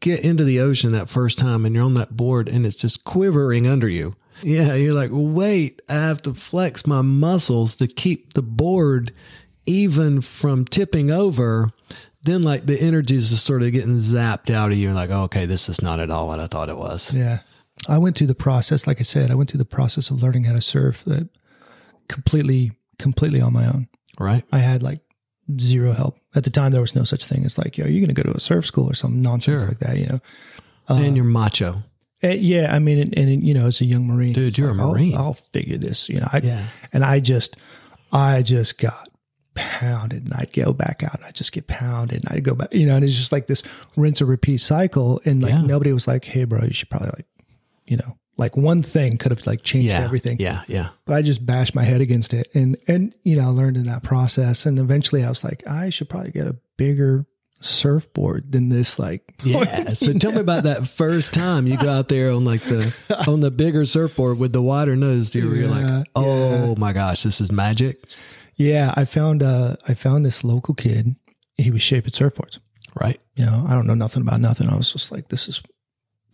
get 0.00 0.24
into 0.24 0.42
the 0.42 0.60
ocean 0.60 0.92
that 0.92 1.08
first 1.08 1.38
time 1.38 1.64
and 1.64 1.74
you're 1.74 1.84
on 1.84 1.94
that 1.94 2.16
board 2.16 2.48
and 2.48 2.66
it's 2.66 2.78
just 2.78 3.04
quivering 3.04 3.66
under 3.66 3.88
you. 3.88 4.14
Yeah, 4.42 4.74
you're 4.74 4.94
like, 4.94 5.10
wait, 5.12 5.80
I 5.88 5.94
have 5.94 6.22
to 6.22 6.34
flex 6.34 6.86
my 6.86 7.02
muscles 7.02 7.76
to 7.76 7.86
keep 7.86 8.32
the 8.32 8.42
board 8.42 9.12
even 9.66 10.20
from 10.20 10.64
tipping 10.64 11.10
over. 11.10 11.70
Then, 12.24 12.42
like, 12.42 12.66
the 12.66 12.80
energy 12.80 13.16
is 13.16 13.30
just 13.30 13.44
sort 13.44 13.62
of 13.62 13.72
getting 13.72 13.96
zapped 13.96 14.52
out 14.52 14.72
of 14.72 14.78
you. 14.78 14.88
And 14.88 14.96
like, 14.96 15.10
oh, 15.10 15.24
okay, 15.24 15.46
this 15.46 15.68
is 15.68 15.82
not 15.82 16.00
at 16.00 16.10
all 16.10 16.28
what 16.28 16.40
I 16.40 16.46
thought 16.46 16.68
it 16.68 16.76
was. 16.76 17.12
Yeah. 17.12 17.40
I 17.88 17.98
went 17.98 18.16
through 18.16 18.28
the 18.28 18.34
process, 18.34 18.86
like 18.86 19.00
I 19.00 19.02
said, 19.02 19.30
I 19.30 19.34
went 19.34 19.50
through 19.50 19.58
the 19.58 19.64
process 19.64 20.10
of 20.10 20.22
learning 20.22 20.44
how 20.44 20.52
to 20.52 20.60
surf 20.60 21.02
that 21.04 21.28
completely, 22.08 22.72
completely 22.98 23.40
on 23.40 23.52
my 23.52 23.66
own. 23.66 23.88
Right? 24.18 24.44
I 24.52 24.58
had 24.58 24.82
like 24.82 25.00
zero 25.58 25.92
help. 25.92 26.18
At 26.34 26.44
the 26.44 26.50
time, 26.50 26.72
there 26.72 26.80
was 26.80 26.94
no 26.94 27.04
such 27.04 27.24
thing 27.24 27.44
as 27.44 27.58
like, 27.58 27.76
yo, 27.78 27.86
you're 27.86 28.04
going 28.04 28.14
to 28.14 28.22
go 28.22 28.30
to 28.30 28.36
a 28.36 28.40
surf 28.40 28.64
school 28.66 28.88
or 28.90 28.94
some 28.94 29.20
nonsense 29.22 29.60
Sure. 29.62 29.68
like 29.68 29.78
that, 29.80 29.98
you 29.98 30.06
know? 30.06 30.20
and 30.88 31.16
you're 31.16 31.24
macho. 31.24 31.82
Uh, 32.24 32.28
yeah, 32.28 32.72
I 32.74 32.78
mean, 32.78 32.98
and, 32.98 33.18
and 33.18 33.42
you 33.46 33.52
know, 33.54 33.66
as 33.66 33.80
a 33.80 33.86
young 33.86 34.06
Marine, 34.06 34.32
Dude, 34.32 34.56
you're 34.58 34.70
a 34.70 34.72
like, 34.72 34.80
I'll- 34.80 34.92
Marine. 34.92 35.14
I'll, 35.16 35.32
figure 35.34 35.76
this, 35.78 36.08
you 36.08 36.18
know. 36.20 36.28
I, 36.32 36.38
Yeah. 36.42 36.66
And 36.92 37.04
I 37.04 37.20
just, 37.20 37.56
I 38.12 38.42
just 38.42 38.78
got 38.78 39.08
pounded, 39.54 40.24
and 40.24 40.32
I'd 40.34 40.52
go 40.52 40.72
back 40.72 41.02
out, 41.02 41.16
and 41.16 41.24
I'd 41.24 41.34
just 41.34 41.52
get 41.52 41.66
pounded, 41.66 42.18
and 42.24 42.28
I'd 42.36 42.44
go 42.44 42.54
back, 42.54 42.72
you 42.72 42.86
know. 42.86 42.96
And 42.96 43.04
it's 43.04 43.14
just 43.16 43.32
like 43.32 43.46
this 43.48 43.62
rinse 43.96 44.20
and 44.20 44.30
repeat 44.30 44.58
cycle, 44.58 45.20
and 45.24 45.42
like 45.42 45.50
Yeah. 45.52 45.62
nobody 45.62 45.92
was 45.92 46.06
like, 46.06 46.24
"Hey, 46.24 46.44
bro, 46.44 46.62
you 46.64 46.72
should 46.72 46.88
probably 46.90 47.10
like, 47.16 47.26
you 47.86 47.96
know, 47.96 48.16
like 48.36 48.56
one 48.56 48.82
thing 48.82 49.18
could 49.18 49.30
have 49.32 49.46
like 49.46 49.62
changed 49.62 49.88
Yeah. 49.88 50.00
everything." 50.02 50.38
Yeah. 50.40 50.62
Yeah. 50.68 50.88
But 51.06 51.14
I 51.14 51.22
just 51.22 51.44
bashed 51.44 51.74
my 51.74 51.84
head 51.84 52.00
against 52.00 52.32
it, 52.34 52.48
and 52.54 52.76
and 52.88 53.14
you 53.22 53.36
know, 53.36 53.44
I 53.44 53.46
learned 53.46 53.76
in 53.76 53.84
that 53.84 54.02
process, 54.02 54.66
and 54.66 54.78
eventually 54.78 55.24
I 55.24 55.28
was 55.28 55.44
like, 55.44 55.62
I 55.68 55.90
should 55.90 56.08
probably 56.08 56.30
get 56.32 56.46
a 56.46 56.56
bigger 56.76 57.26
surfboard 57.60 58.50
than 58.52 58.68
this, 58.68 58.98
like 58.98 59.34
Yeah. 59.44 59.92
So 59.94 60.12
tell 60.14 60.32
me 60.32 60.40
about 60.40 60.64
that 60.64 60.86
first 60.88 61.32
time 61.32 61.66
you 61.66 61.76
go 61.76 61.88
out 61.88 62.08
there 62.08 62.30
on 62.32 62.44
like 62.44 62.60
the 62.62 62.92
on 63.28 63.40
the 63.40 63.50
bigger 63.50 63.84
surfboard 63.84 64.38
with 64.38 64.52
the 64.52 64.62
wider 64.62 64.96
nose. 64.96 65.34
Yeah, 65.34 65.44
like, 65.44 66.06
oh 66.16 66.74
my 66.76 66.92
gosh, 66.92 67.22
this 67.22 67.40
is 67.40 67.50
magic. 67.52 68.04
Yeah, 68.56 68.92
I 68.96 69.04
found 69.04 69.42
uh 69.42 69.76
I 69.86 69.94
found 69.94 70.24
this 70.26 70.42
local 70.44 70.74
kid. 70.74 71.14
He 71.56 71.70
was 71.70 71.82
shaping 71.82 72.12
surfboards. 72.12 72.58
Right. 73.00 73.20
You 73.36 73.46
know, 73.46 73.64
I 73.68 73.72
don't 73.74 73.86
know 73.86 73.94
nothing 73.94 74.22
about 74.22 74.40
nothing. 74.40 74.68
I 74.68 74.76
was 74.76 74.92
just 74.92 75.10
like, 75.12 75.28
this 75.28 75.48
is 75.48 75.62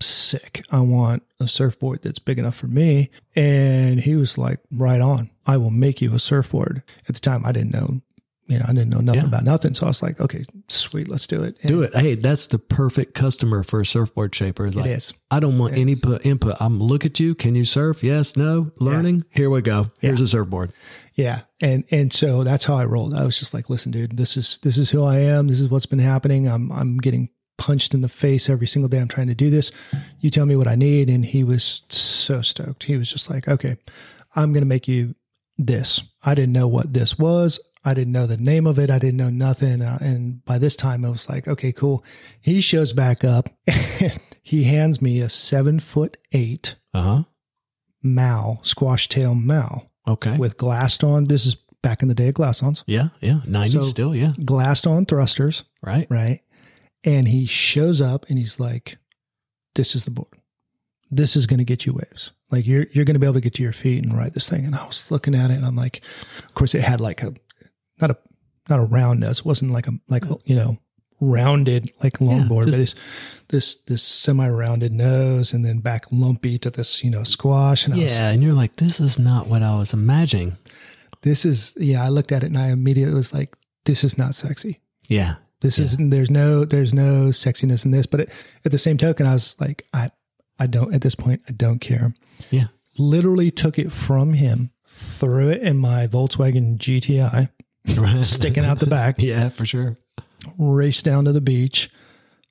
sick. 0.01 0.63
I 0.71 0.79
want 0.81 1.23
a 1.39 1.47
surfboard 1.47 2.01
that's 2.03 2.19
big 2.19 2.39
enough 2.39 2.55
for 2.55 2.67
me. 2.67 3.09
And 3.35 3.99
he 3.99 4.15
was 4.15 4.37
like, 4.37 4.59
right 4.71 5.01
on. 5.01 5.29
I 5.45 5.57
will 5.57 5.71
make 5.71 6.01
you 6.01 6.13
a 6.13 6.19
surfboard. 6.19 6.83
At 7.07 7.15
the 7.15 7.21
time, 7.21 7.45
I 7.45 7.51
didn't 7.51 7.73
know, 7.73 8.01
you 8.47 8.59
know, 8.59 8.65
I 8.67 8.73
didn't 8.73 8.89
know 8.89 8.99
nothing 8.99 9.21
Yeah. 9.21 9.27
about 9.27 9.43
nothing. 9.43 9.73
So 9.73 9.85
I 9.85 9.89
was 9.89 10.01
like, 10.03 10.19
okay, 10.19 10.43
sweet, 10.67 11.07
let's 11.07 11.27
do 11.27 11.43
it. 11.43 11.57
And 11.61 11.69
Do 11.69 11.81
it. 11.83 11.93
Hey, 11.95 12.15
that's 12.15 12.47
the 12.47 12.59
perfect 12.59 13.13
customer 13.13 13.63
for 13.63 13.81
a 13.81 13.85
surfboard 13.85 14.33
shaper. 14.35 14.69
Like, 14.71 14.85
It 14.85 14.91
is. 14.91 15.13
I 15.31 15.39
don't 15.39 15.57
want 15.57 15.75
any 15.77 15.95
pu- 15.95 16.19
input. 16.23 16.55
I'm 16.59 16.79
look 16.79 17.05
at 17.05 17.19
you. 17.19 17.35
Can 17.35 17.55
you 17.55 17.63
surf? 17.65 18.03
Yes, 18.03 18.35
no. 18.37 18.71
Learning. 18.79 19.23
Here 19.31 19.49
we 19.49 19.61
go. 19.61 19.87
Here's 19.99 20.21
a 20.21 20.27
surfboard. 20.27 20.73
Yeah. 21.15 21.41
And 21.61 21.83
and 21.91 22.13
so 22.13 22.43
that's 22.45 22.63
how 22.65 22.75
I 22.75 22.85
rolled. 22.85 23.13
I 23.13 23.25
was 23.25 23.37
just 23.37 23.53
like, 23.53 23.69
listen, 23.69 23.91
dude, 23.91 24.15
this 24.15 24.37
is 24.37 24.57
this 24.63 24.77
is 24.77 24.89
who 24.91 25.03
I 25.03 25.19
am. 25.19 25.47
This 25.49 25.59
is 25.59 25.67
what's 25.69 25.85
been 25.85 25.99
happening. 25.99 26.47
I'm 26.47 26.71
I'm 26.71 26.97
getting 26.97 27.29
punched 27.59 27.93
in 27.93 28.01
the 28.01 28.09
face 28.09 28.49
every 28.49 28.65
single 28.65 28.89
day. 28.89 28.97
I'm 28.99 29.07
trying 29.07 29.27
to 29.27 29.35
do 29.35 29.51
this. 29.51 29.71
You 30.19 30.31
tell 30.31 30.47
me 30.47 30.55
what 30.55 30.67
I 30.67 30.73
need. 30.75 31.09
And 31.09 31.23
he 31.25 31.43
was 31.43 31.81
so 31.89 32.41
stoked. 32.41 32.85
He 32.85 32.97
was 32.97 33.07
just 33.11 33.29
like, 33.29 33.47
okay, 33.47 33.77
I'm 34.35 34.53
gonna 34.53 34.65
make 34.65 34.87
you 34.87 35.13
this. 35.57 36.01
I 36.23 36.33
didn't 36.35 36.53
know 36.53 36.67
what 36.67 36.93
this 36.93 37.19
was. 37.19 37.59
I 37.85 37.93
didn't 37.93 38.13
know 38.13 38.27
the 38.27 38.37
name 38.37 38.65
of 38.67 38.77
it. 38.79 38.89
I 38.89 38.99
didn't 38.99 39.17
know 39.17 39.29
nothing. 39.29 39.81
Uh, 39.81 39.97
And 40.01 40.43
by 40.45 40.57
this 40.57 40.75
time, 40.75 41.05
I 41.05 41.09
was 41.09 41.29
like, 41.29 41.47
okay, 41.47 41.71
cool. 41.71 42.03
He 42.41 42.59
shows 42.61 42.91
back 42.93 43.23
up 43.23 43.49
and 43.67 44.19
he 44.41 44.63
hands 44.63 45.01
me 45.01 45.21
a 45.21 45.29
seven 45.29 45.79
foot 45.79 46.17
eight 46.31 46.75
Uh 46.93 47.01
huh. 47.01 47.23
Mal, 48.01 48.59
squash 48.63 49.07
tail 49.09 49.35
Mal 49.35 49.89
Okay. 50.07 50.37
with 50.37 50.57
glassed 50.57 51.03
on. 51.03 51.25
This 51.25 51.45
is 51.45 51.55
back 51.81 52.01
in 52.01 52.07
the 52.07 52.15
day 52.15 52.29
of 52.29 52.33
glass 52.33 52.61
ons. 52.63 52.83
yeah. 52.87 53.09
Yeah. 53.21 53.39
90 53.45 53.69
So- 53.71 53.81
still. 53.81 54.15
Yeah. 54.15 54.33
Glassed 54.43 54.85
on 54.87 55.05
thrusters, 55.05 55.63
Right. 55.81 56.07
right? 56.09 56.41
And 57.03 57.27
he 57.29 57.45
shows 57.45 58.01
up 58.01 58.25
and 58.29 58.37
he's 58.37 58.59
like, 58.59 58.97
This 59.75 59.95
is 59.95 60.05
the 60.05 60.11
board. 60.11 60.27
This 61.11 61.35
is 61.35 61.47
going 61.47 61.57
to 61.59 61.63
get 61.65 61.85
you 61.85 61.93
waves. 61.93 62.31
Like 62.51 62.67
you're 62.67 62.87
you're 62.91 63.05
going 63.05 63.15
to 63.15 63.19
be 63.19 63.25
able 63.25 63.35
to 63.35 63.41
get 63.41 63.53
to 63.55 63.63
your 63.63 63.71
feet 63.73 64.03
and 64.03 64.17
ride 64.17 64.33
this 64.33 64.49
thing. 64.49 64.65
And 64.65 64.75
I 64.75 64.85
was 64.85 65.09
looking 65.11 65.35
at 65.35 65.49
it 65.51 65.55
and 65.55 65.65
I'm 65.65 65.75
like, 65.75 66.01
of 66.39 66.53
course 66.55 66.75
it 66.75 66.83
had 66.83 66.99
like 67.01 67.21
a 67.23 67.33
not 68.01 68.11
a 68.11 68.17
not 68.69 68.79
a 68.79 68.83
round 68.83 69.19
nose. 69.21 69.39
It 69.39 69.45
wasn't 69.45 69.71
like 69.71 69.87
a 69.87 69.91
like 70.07 70.25
you 70.45 70.55
know 70.55 70.77
rounded 71.21 71.91
like 72.03 72.13
longboard, 72.19 72.65
just- 72.65 72.77
but 72.77 72.81
it's 72.81 72.95
this 73.49 73.75
this 73.87 74.03
semi-rounded 74.03 74.91
nose 74.91 75.53
and 75.53 75.65
then 75.65 75.79
back 75.79 76.05
lumpy 76.11 76.57
to 76.59 76.69
this 76.69 77.03
you 77.03 77.09
know 77.11 77.23
squash. 77.23 77.85
And 77.85 77.93
I 77.93 77.97
was 77.97 78.11
Yeah. 78.11 78.29
And 78.31 78.43
you're 78.43 78.53
like, 78.53 78.75
this 78.75 78.99
is 78.99 79.17
not 79.19 79.47
what 79.47 79.63
I 79.63 79.75
was 79.77 79.93
imagining. 79.93 80.57
this 81.23 81.45
is 81.45 81.73
yeah. 81.77 82.03
I 82.03 82.09
looked 82.09 82.31
at 82.31 82.43
it 82.43 82.47
and 82.47 82.57
I 82.57 82.67
immediately 82.69 83.13
was 83.15 83.33
like, 83.33 83.55
this 83.85 84.03
is 84.03 84.17
not 84.17 84.35
sexy. 84.35 84.79
Yeah. 85.07 85.35
This 85.61 85.77
isn't 85.79 86.09
there's 86.09 86.29
no 86.31 86.63
there's 86.65 86.93
no 86.93 87.29
sexiness 87.29 87.83
in 87.85 87.91
this, 87.91 88.05
but 88.05 88.21
it, 88.21 88.29
at 88.65 88.71
the 88.71 88.79
same 88.79 88.97
token, 88.97 89.25
I 89.25 89.33
was 89.33 89.55
like, 89.59 89.83
I 89.93 90.11
I 90.57 90.67
don't 90.67 90.93
at 90.93 91.01
this 91.01 91.15
point 91.15 91.41
I 91.49 91.51
don't 91.51 91.79
care. 91.79 92.13
Yeah. 92.49 92.67
Literally 92.97 93.51
took 93.51 93.77
it 93.79 93.91
from 93.91 94.33
him, 94.33 94.71
threw 94.87 95.49
it 95.49 95.61
in 95.61 95.77
my 95.77 96.07
Volkswagen 96.07 96.77
GTI, 96.77 97.49
Right. 97.97 98.25
sticking 98.25 98.65
out 98.65 98.79
the 98.79 98.87
back, 98.99 99.15
yeah, 99.19 99.49
for 99.49 99.65
sure. 99.65 99.95
raced 100.57 101.05
down 101.05 101.25
to 101.25 101.31
the 101.31 101.41
beach, 101.41 101.89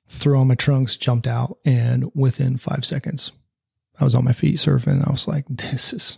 threw 0.07 0.37
on 0.39 0.47
my 0.47 0.55
trunks, 0.55 0.95
jumped 0.95 1.27
out, 1.27 1.57
and 1.65 2.11
within 2.15 2.57
five 2.57 2.83
seconds, 2.85 3.31
I 3.99 4.03
was 4.03 4.15
on 4.15 4.23
my 4.25 4.33
feet 4.33 4.55
surfing. 4.55 5.07
I 5.07 5.11
was 5.11 5.27
like, 5.27 5.45
this 5.47 5.93
is 5.93 6.17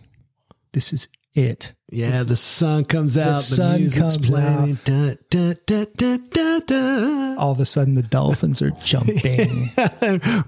this 0.73 0.93
is 0.93 1.07
it. 1.33 1.73
Yeah, 1.93 2.23
the 2.23 2.37
sun 2.37 2.85
comes 2.85 3.17
out, 3.17 3.35
the, 3.35 3.39
sun 3.41 3.89
comes 3.89 4.15
playing. 4.17 4.79
Da, 4.85 5.15
da, 5.29 5.55
da, 5.65 5.85
da, 5.97 6.17
da, 6.29 6.59
da. 6.59 7.35
All 7.37 7.51
of 7.51 7.59
a 7.59 7.65
sudden, 7.65 7.95
the 7.95 8.01
dolphins 8.03 8.61
are 8.61 8.71
jumping. 8.71 9.49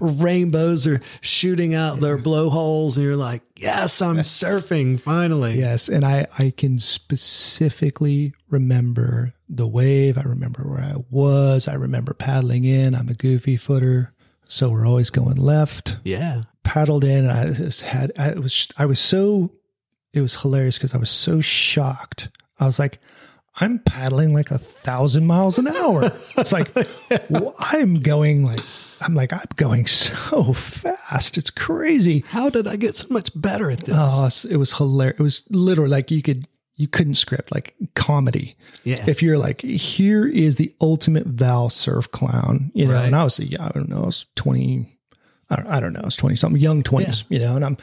Rainbows 0.00 0.86
are 0.86 1.00
shooting 1.20 1.74
out 1.74 2.00
their 2.00 2.16
blowholes, 2.16 2.96
and 2.96 3.04
you're 3.04 3.16
like, 3.16 3.42
"Yes, 3.56 4.00
I'm 4.00 4.16
surfing 4.18 4.98
finally." 4.98 5.58
Yes, 5.58 5.88
and 5.90 6.04
I 6.04 6.26
I 6.38 6.50
can 6.56 6.78
specifically 6.78 8.32
remember 8.48 9.34
the 9.48 9.66
wave. 9.66 10.16
I 10.16 10.22
remember 10.22 10.62
where 10.62 10.80
I 10.80 10.94
was. 11.10 11.68
I 11.68 11.74
remember 11.74 12.14
paddling 12.14 12.64
in. 12.64 12.94
I'm 12.94 13.08
a 13.08 13.14
goofy 13.14 13.56
footer, 13.56 14.14
so 14.48 14.70
we're 14.70 14.86
always 14.86 15.10
going 15.10 15.36
left. 15.36 15.98
yeah, 16.04 16.40
Paddled 16.62 17.04
in. 17.04 17.26
And 17.28 17.30
I 17.30 17.52
just 17.52 17.82
had. 17.82 18.12
I 18.18 18.32
was. 18.32 18.68
I 18.78 18.86
was 18.86 18.98
so. 19.00 19.52
It 20.14 20.20
was 20.20 20.40
hilarious 20.40 20.78
because 20.78 20.94
I 20.94 20.98
was 20.98 21.10
so 21.10 21.40
shocked. 21.40 22.28
I 22.58 22.66
was 22.66 22.78
like. 22.78 23.00
I'm 23.56 23.78
paddling 23.78 24.34
like 24.34 24.50
a 24.50 24.58
thousand 24.58 25.28
miles 25.28 25.60
an 25.60 25.68
hour. 25.68 26.02
It's 26.06 26.50
like 26.50 26.74
well, 27.30 27.54
I'm 27.60 28.00
going 28.00 28.42
like 28.42 28.58
I'm 29.00 29.14
like 29.14 29.32
I'm 29.32 29.46
going 29.54 29.86
so 29.86 30.52
fast. 30.54 31.38
It's 31.38 31.50
crazy. 31.50 32.24
How 32.26 32.50
did 32.50 32.66
I 32.66 32.74
get 32.74 32.96
so 32.96 33.06
much 33.10 33.30
better 33.40 33.70
at 33.70 33.78
this? 33.78 33.94
Oh, 33.96 34.28
it 34.50 34.56
was 34.56 34.72
hilarious. 34.72 35.20
It 35.20 35.22
was 35.22 35.44
literally 35.50 35.88
like 35.90 36.10
you 36.10 36.20
could 36.20 36.48
you 36.74 36.88
couldn't 36.88 37.14
script 37.14 37.52
like 37.54 37.76
comedy. 37.94 38.56
Yeah. 38.82 39.04
If 39.06 39.22
you're 39.22 39.38
like, 39.38 39.60
here 39.60 40.26
is 40.26 40.56
the 40.56 40.72
ultimate 40.80 41.26
Val 41.28 41.70
surf 41.70 42.10
clown, 42.10 42.72
you 42.74 42.88
know, 42.88 42.94
Right. 42.94 43.04
and 43.04 43.14
I 43.14 43.22
was 43.22 43.38
yeah, 43.38 43.64
I 43.64 43.68
don't 43.68 43.88
know, 43.88 44.02
I 44.02 44.06
was 44.06 44.26
twenty, 44.34 44.98
I 45.48 45.54
don't, 45.54 45.68
I 45.68 45.78
don't 45.78 45.92
know, 45.92 46.00
I 46.00 46.06
was 46.06 46.16
twenty 46.16 46.34
something, 46.34 46.60
young 46.60 46.82
twenties, 46.82 47.22
you 47.28 47.38
know, 47.38 47.54
and 47.54 47.64
I'm 47.64 47.76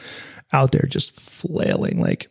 out 0.53 0.71
there 0.71 0.85
just 0.89 1.19
flailing 1.19 1.99
like 1.99 2.29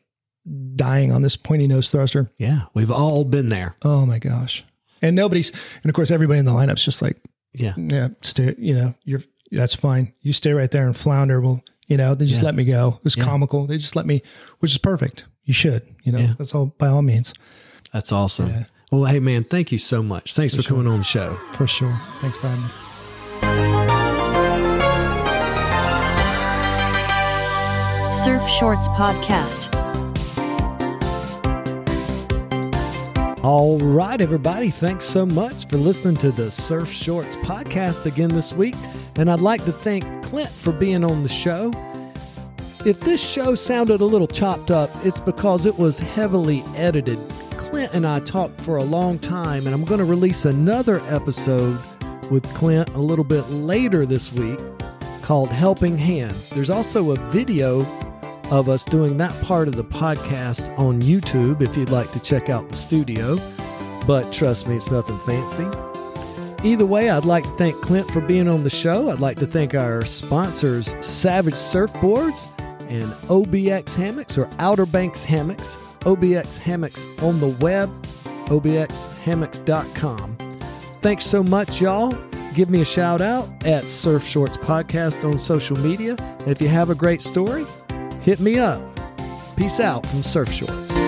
dying 0.77 1.13
on 1.13 1.23
this 1.23 1.37
pointy 1.37 1.67
nose 1.67 1.91
thruster. 1.91 2.31
yeah, 2.39 2.63
we've 2.75 2.91
all 2.91 3.25
been 3.25 3.49
there. 3.49 3.77
Oh 3.83 4.07
my 4.07 4.19
gosh. 4.19 4.65
And 5.03 5.15
nobody's 5.17 5.51
and 5.83 5.89
of 5.91 5.95
course 5.95 6.11
everybody 6.11 6.39
in 6.39 6.45
the 6.45 6.53
lineup's 6.53 6.85
just 6.85 7.03
like, 7.03 7.17
Yeah, 7.55 7.75
yeah, 7.77 8.09
stay, 8.23 8.55
you 8.59 8.75
know, 8.75 8.95
you're 9.05 9.23
that's 9.53 9.75
fine. 9.75 10.13
You 10.21 10.33
stay 10.33 10.53
right 10.53 10.71
there 10.71 10.87
and 10.87 10.97
flounder. 10.97 11.41
Well, 11.41 11.63
you 11.89 11.97
know, 11.97 12.15
they 12.15 12.27
just 12.27 12.41
Yeah. 12.43 12.47
let 12.47 12.55
me 12.55 12.65
go. 12.65 12.95
It 12.99 13.05
was 13.05 13.17
Yeah. 13.17 13.25
comical. 13.25 13.67
They 13.67 13.79
just 13.79 13.97
let 13.97 14.07
me, 14.07 14.23
which 14.61 14.71
is 14.73 14.79
perfect. 14.79 15.25
You 15.45 15.53
should, 15.55 15.83
you 16.05 16.13
know, 16.13 16.19
Yeah. 16.19 16.35
that's 16.39 16.55
all 16.55 16.67
by 16.79 16.87
all 16.89 17.03
means, 17.03 17.33
that's 17.93 18.13
awesome. 18.13 18.67
Well, 18.93 19.05
hey 19.05 19.19
man, 19.21 19.45
thank 19.45 19.73
you 19.73 19.79
so 19.79 20.03
much. 20.03 20.35
Thanks 20.35 20.55
for, 20.55 20.63
coming 20.63 20.87
on 20.87 20.99
the 20.99 21.05
show. 21.05 21.33
for 21.55 21.67
sure. 21.67 21.93
Thanks 22.21 22.37
for 22.37 22.49
having 22.49 22.63
me. 22.65 22.71
Surf 28.13 28.43
Shorts 28.49 28.89
Podcast. 28.89 29.73
All 33.45 33.79
right, 33.79 34.21
everybody. 34.21 34.71
Thanks 34.71 35.05
so 35.05 35.25
much 35.25 35.69
for 35.69 35.77
listening 35.77 36.17
to 36.17 36.33
the 36.33 36.51
Surf 36.51 36.91
Shorts 36.91 37.37
podcast 37.37 38.07
again 38.07 38.31
this 38.31 38.53
week. 38.53 38.75
And 39.15 39.31
I'd 39.31 39.39
like 39.39 39.65
to 39.65 39.73
thank 39.73 40.05
Clint 40.25 40.51
for 40.51 40.73
being 40.73 41.05
on 41.05 41.23
the 41.23 41.29
show. 41.29 41.73
If 42.85 42.99
this 42.99 43.27
show 43.27 43.55
sounded 43.55 44.01
a 44.01 44.07
little 44.07 44.27
chopped 44.27 44.73
up, 44.73 44.91
it's 45.05 45.21
because 45.21 45.65
it 45.65 45.79
was 45.79 46.01
heavily 46.01 46.65
edited. 46.75 47.19
Clint 47.53 47.93
and 47.95 48.05
I 48.05 48.19
talked 48.21 48.61
for 48.61 48.77
a 48.77 48.85
long 48.85 49.21
time, 49.21 49.67
and 49.67 49.75
I'm 49.75 49.85
going 49.85 50.01
to 50.01 50.05
release 50.05 50.45
another 50.45 51.01
episode 51.03 51.79
with 52.29 52.45
Clint 52.55 52.89
a 52.91 53.01
little 53.01 53.25
bit 53.25 53.49
later 53.51 54.05
this 54.05 54.33
week 54.33 54.59
called 55.23 55.51
Helping 55.51 55.97
Hands. 55.97 56.49
There's 56.51 56.71
also 56.71 57.13
a 57.13 57.17
video 57.31 57.87
of 58.51 58.69
us 58.69 58.85
doing 58.85 59.17
that 59.19 59.39
part 59.43 59.69
of 59.69 59.77
the 59.77 59.85
podcast 59.85 60.77
on 60.79 61.01
YouTube 61.03 61.61
if 61.61 61.77
you'd 61.77 61.91
like 61.91 62.11
to 62.13 62.21
check 62.21 62.49
out 62.49 62.69
the 62.69 62.77
studio. 62.77 63.39
But 64.07 64.33
trust 64.33 64.67
me, 64.67 64.77
it's 64.77 64.91
nothing 64.91 65.19
fancy. 65.21 65.67
Either 66.63 66.85
way, 66.85 67.09
I'd 67.11 67.25
like 67.25 67.45
to 67.45 67.57
thank 67.57 67.81
Clint 67.81 68.11
for 68.11 68.21
being 68.21 68.49
on 68.49 68.65
the 68.65 68.71
show. 68.71 69.11
I'd 69.11 69.21
like 69.21 69.39
to 69.39 69.47
thank 69.47 69.75
our 69.75 70.05
sponsors, 70.05 70.95
Savage 71.01 71.55
Surfboards 71.55 72.49
and 72.91 73.13
OBX 73.29 73.95
Hammocks 73.95 74.37
or 74.37 74.51
Outer 74.59 74.85
Banks 74.85 75.25
Hammocks. 75.25 75.77
OBX 76.01 76.59
Hammocks 76.59 77.07
on 77.23 77.41
the 77.41 77.49
web, 77.49 77.91
obxhammocks.com. 78.47 80.37
Thanks 81.01 81.25
so 81.25 81.43
much, 81.43 81.81
y'all. 81.81 82.30
Give 82.55 82.69
me 82.69 82.81
a 82.81 82.85
shout 82.85 83.21
out 83.21 83.49
at 83.65 83.87
Surf 83.87 84.27
Shorts 84.27 84.57
Podcast 84.57 85.29
on 85.29 85.39
social 85.39 85.79
media. 85.79 86.17
And 86.19 86.49
if 86.49 86.61
you 86.61 86.69
have 86.69 86.91
a 86.91 86.95
great 86.95 87.23
story, 87.23 87.65
hit 88.23 88.41
me 88.41 88.59
up. 88.59 88.83
Peace 89.57 89.79
out 89.79 90.05
from 90.07 90.23
Surf 90.23 90.53
Shorts. 90.53 91.00